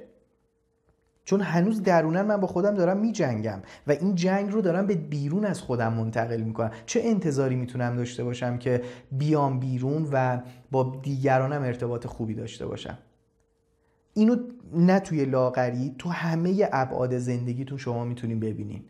چون 1.25 1.41
هنوز 1.41 1.83
درونن 1.83 2.23
من 2.23 2.41
با 2.41 2.47
خودم 2.47 2.75
دارم 2.75 2.97
می 2.97 3.13
جنگم 3.13 3.63
و 3.87 3.93
این 3.93 4.15
جنگ 4.15 4.53
رو 4.53 4.61
دارم 4.61 4.87
به 4.87 4.95
بیرون 4.95 5.45
از 5.45 5.61
خودم 5.61 5.93
منتقل 5.93 6.41
می‌کنم. 6.41 6.71
چه 6.87 7.01
انتظاری 7.05 7.57
می‌تونم 7.57 7.97
داشته 7.97 8.25
باشم 8.25 8.59
که 8.59 8.83
بیام 9.13 9.61
بیرون 9.61 10.09
و 10.13 10.41
با 10.71 11.01
دیگرانم 11.03 11.63
ارتباط 11.63 12.07
خوبی 12.07 12.35
داشته 12.35 12.67
باشم؟ 12.67 12.99
اینو 14.15 14.37
نه 14.75 15.01
توی 15.01 15.25
لاغری 15.25 15.95
تو 15.99 16.09
همه 16.09 16.69
ابعاد 16.73 17.19
زندگیتون 17.19 17.79
شما 17.79 18.05
می‌تونین 18.05 18.41
ببینین. 18.41 18.85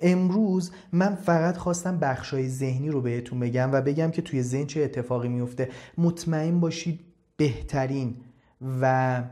امروز 0.00 0.70
من 0.92 1.14
فقط 1.14 1.56
خواستم 1.56 1.98
بخشای 1.98 2.48
ذهنی 2.48 2.88
رو 2.88 3.00
بهتون 3.00 3.40
بگم 3.40 3.72
و 3.72 3.80
بگم 3.80 4.10
که 4.10 4.22
توی 4.22 4.42
ذهن 4.42 4.66
چه 4.66 4.80
اتفاقی 4.80 5.28
میفته 5.28 5.68
مطمئن 5.98 6.60
باشید 6.60 7.00
بهترین 7.36 8.16
و 8.80 9.22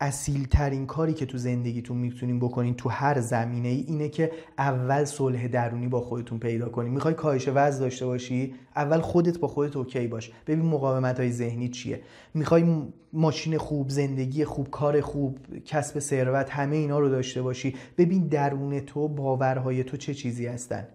اصیل 0.00 0.44
ترین 0.44 0.86
کاری 0.86 1.12
که 1.12 1.26
تو 1.26 1.38
زندگیتون 1.38 1.96
می‌تونین 1.96 2.40
بکنین 2.40 2.74
تو 2.74 2.88
هر 2.88 3.20
زمینه 3.20 3.68
ای 3.68 3.84
اینه 3.88 4.08
که 4.08 4.32
اول 4.58 5.04
صلح 5.04 5.48
درونی 5.48 5.88
با 5.88 6.00
خودتون 6.00 6.38
پیدا 6.38 6.68
کنین. 6.68 6.92
می‌خوای 6.92 7.14
کاهش 7.14 7.48
وزن 7.54 7.80
داشته 7.80 8.06
باشی 8.06 8.54
اول 8.76 9.00
خودت 9.00 9.38
با 9.38 9.48
خودت 9.48 9.76
اوکی 9.76 10.06
باش. 10.06 10.32
ببین 10.46 10.64
مقاومت 10.64 11.20
های 11.20 11.32
ذهنی 11.32 11.68
چیه. 11.68 12.00
می‌خوای 12.34 12.82
ماشین 13.12 13.58
خوب 13.58 13.88
زندگی 13.88 14.44
خوب 14.44 14.70
کار 14.70 15.00
خوب 15.00 15.38
کسب 15.64 15.98
ثروت 15.98 16.50
همه 16.50 16.76
اینا 16.76 16.98
رو 16.98 17.08
داشته 17.08 17.42
باشی. 17.42 17.74
ببین 17.98 18.28
درون 18.28 18.80
تو 18.80 19.08
باورهای 19.08 19.84
تو 19.84 19.96
چه 19.96 20.14
چیزی 20.14 20.46
هستن. 20.46 20.88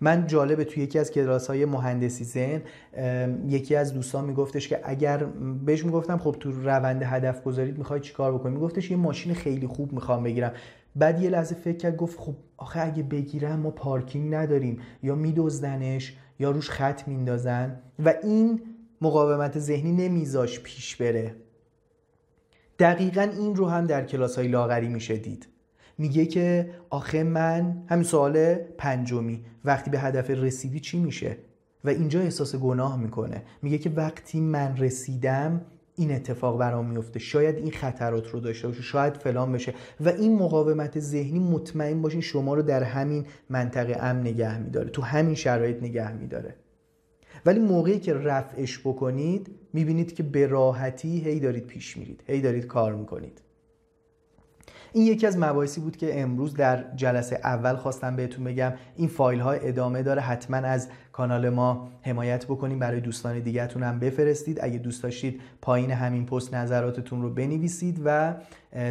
من 0.00 0.26
جالبه 0.26 0.64
توی 0.64 0.82
یکی 0.82 0.98
از 0.98 1.10
کلاس 1.10 1.46
های 1.46 1.64
مهندسی 1.64 2.24
زن 2.24 2.62
یکی 3.48 3.76
از 3.76 3.94
دوستان 3.94 4.24
میگفتش 4.24 4.68
که 4.68 4.80
اگر 4.84 5.24
بهش 5.64 5.84
می‌گفتم 5.84 6.18
خب 6.18 6.36
تو 6.40 6.50
روند 6.52 7.02
هدف 7.02 7.42
گذارید 7.42 7.78
می‌خوای 7.78 8.00
چیکار 8.00 8.34
بکنی؟ 8.34 8.54
میگفتش 8.54 8.90
یه 8.90 8.96
ماشین 8.96 9.34
خیلی 9.34 9.66
خوب 9.66 9.92
می‌خوام 9.92 10.22
بگیرم. 10.22 10.52
بعد 10.96 11.22
یه 11.22 11.30
لحظه 11.30 11.54
فکر 11.54 11.76
کرد 11.76 11.96
گفت 11.96 12.18
خب 12.20 12.34
آخه 12.56 12.80
اگه 12.80 13.02
بگیرم 13.02 13.60
ما 13.60 13.70
پارکینگ 13.70 14.34
نداریم. 14.34 14.78
یا 15.02 15.14
میدزدنش 15.14 16.16
یا 16.38 16.50
روش 16.50 16.70
خط 16.70 17.08
میندازن. 17.08 17.80
و 18.04 18.14
این 18.22 18.60
مقاومت 19.00 19.58
ذهنی 19.58 19.92
نمیذاش 19.92 20.60
پیش 20.60 20.96
بره. 20.96 21.34
دقیقا 22.78 23.22
این 23.22 23.56
رو 23.56 23.66
هم 23.66 23.86
در 23.86 24.04
کلاس 24.04 24.36
های 24.36 24.48
لاغری 24.48 24.88
میشه 24.88 25.16
دید. 25.16 25.48
میگه 25.98 26.26
که 26.26 26.70
آخه 26.90 27.22
من 27.22 27.76
همین 27.88 28.04
سوال 28.04 28.54
پنجمی 28.54 29.44
وقتی 29.64 29.90
به 29.90 29.98
هدف 29.98 30.30
رسیدی 30.30 30.80
چی 30.80 30.98
میشه؟ 30.98 31.36
و 31.84 31.88
اینجا 31.88 32.20
احساس 32.20 32.56
گناه 32.56 33.00
می‌کنه. 33.00 33.42
میگه 33.62 33.78
که 33.78 33.90
وقتی 33.90 34.40
من 34.40 34.76
رسیدم 34.76 35.60
این 35.96 36.12
اتفاق 36.12 36.58
برام 36.58 36.86
میفته 36.86 37.18
شاید 37.18 37.56
این 37.56 37.70
خطرات 37.70 38.30
رو 38.30 38.40
داشته 38.40 38.68
باشه 38.68 38.82
شاید 38.82 39.16
فلان 39.16 39.52
بشه. 39.52 39.74
و 40.00 40.08
این 40.08 40.38
مقاومت 40.38 41.00
ذهنی 41.00 41.38
مطمئن 41.38 42.02
باشین 42.02 42.20
شما 42.20 42.54
رو 42.54 42.62
در 42.62 42.82
همین 42.82 43.26
منطقه 43.50 43.96
امن 44.00 44.20
نگه 44.20 44.58
میداره 44.58 44.90
تو 44.90 45.02
همین 45.02 45.34
شرایط 45.34 45.82
نگه 45.82 46.12
میداره. 46.12 46.54
ولی 47.46 47.60
موقعی 47.60 47.98
که 47.98 48.14
رفعش 48.14 48.78
بکنید 48.78 49.50
می‌بینید 49.72 50.14
که 50.14 50.22
به 50.22 50.46
راحتی 50.46 51.20
هی 51.20 51.40
دارید 51.40 51.66
پیش 51.66 51.96
میرید 51.96 52.22
هی 52.26 52.40
دارید 52.40 52.66
کار 52.66 52.94
می‌کنید. 52.94 53.40
این 54.94 55.06
یکی 55.06 55.26
از 55.26 55.38
مباحثی 55.38 55.80
بود 55.80 55.96
که 55.96 56.20
امروز 56.20 56.54
در 56.54 56.84
جلسه 56.96 57.40
اول 57.44 57.76
خواستم 57.76 58.16
بهتون 58.16 58.44
بگم. 58.44 58.72
این 58.96 59.08
فایل 59.08 59.40
ها 59.40 59.52
ادامه 59.52 60.02
داره. 60.02 60.20
حتما 60.20 60.56
از 60.56 60.88
کانال 61.12 61.48
ما 61.48 61.88
حمایت 62.02 62.44
بکنیم. 62.44 62.78
برای 62.78 63.00
دوستان 63.00 63.40
دیگهتون 63.40 63.82
هم 63.82 63.98
بفرستید. 63.98 64.58
اگه 64.62 64.78
دوست 64.78 65.02
داشتید 65.02 65.40
پایین 65.62 65.90
همین 65.90 66.26
پست 66.26 66.54
نظراتتون 66.54 67.22
رو 67.22 67.30
بنویسید 67.30 68.00
و 68.04 68.34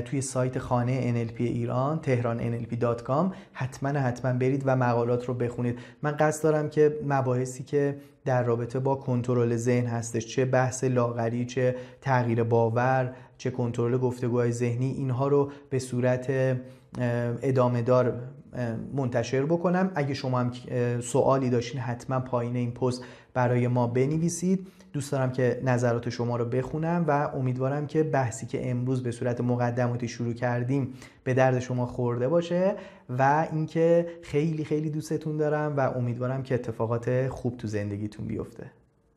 توی 0.06 0.22
سایت 0.22 0.60
خانه 0.60 1.28
NLP 1.28 1.42
ایران 1.42 2.00
تهران 2.00 2.60
NLP.com 2.60 3.36
حتما 3.54 3.90
حتما 3.90 4.34
برید 4.34 4.64
و 4.66 4.76
مقالات 4.76 5.26
رو 5.26 5.34
بخونید. 5.34 5.80
من 6.02 6.12
قصد 6.12 6.44
دارم 6.44 6.70
که 6.70 7.00
مباحثی 7.08 7.64
که 7.64 7.96
در 8.26 8.44
رابطه 8.44 8.80
با 8.80 8.96
کنترل 8.96 9.56
ذهن 9.56 9.86
هستش. 9.86 10.28
چه 10.28 10.46
بحث 10.46 10.84
لاغری 10.84 11.46
چه 11.46 11.76
تغییر 12.02 12.44
باور 12.44 13.16
چه 13.38 13.52
کنترل 13.52 13.98
گفتگوهای 13.98 14.52
ذهنی 14.52 14.92
اینها 14.92 15.28
رو 15.28 15.52
به 15.70 15.80
صورت 15.80 16.58
ادامه 17.42 17.82
دار 17.82 18.14
منتشر 18.94 19.46
بکنم. 19.46 19.92
اگه 19.96 20.14
شما 20.14 20.40
هم 20.40 20.52
سوالی 21.02 21.50
داشتین 21.50 21.82
حتما 21.82 22.20
پایین 22.20 22.56
این 22.56 22.72
پست 22.72 23.04
برای 23.34 23.68
ما 23.68 23.88
بنویسید. 23.88 24.68
دوست 24.94 25.12
دارم 25.12 25.32
که 25.32 25.62
نظرات 25.64 26.10
شما 26.10 26.38
رو 26.38 26.46
بخونم 26.46 27.06
و 27.08 27.12
امیدوارم 27.36 27.88
که 27.88 28.04
بحثی 28.04 28.46
که 28.46 28.70
امروز 28.70 29.04
به 29.04 29.12
صورت 29.12 29.42
مقدماتی 29.42 30.08
شروع 30.08 30.34
کردیم 30.34 30.94
به 31.24 31.34
درد 31.34 31.60
شما 31.60 31.86
خورده 31.86 32.28
باشه 32.28 32.76
و 33.10 33.48
اینکه 33.52 34.08
خیلی 34.22 34.66
خیلی 34.66 34.90
دوستتون 34.90 35.38
دارم 35.38 35.78
و 35.78 35.80
امیدوارم 35.80 36.44
که 36.44 36.56
اتفاقات 36.56 37.28
خوب 37.28 37.58
تو 37.58 37.68
زندگیتون 37.68 38.28
بیفته. 38.28 38.83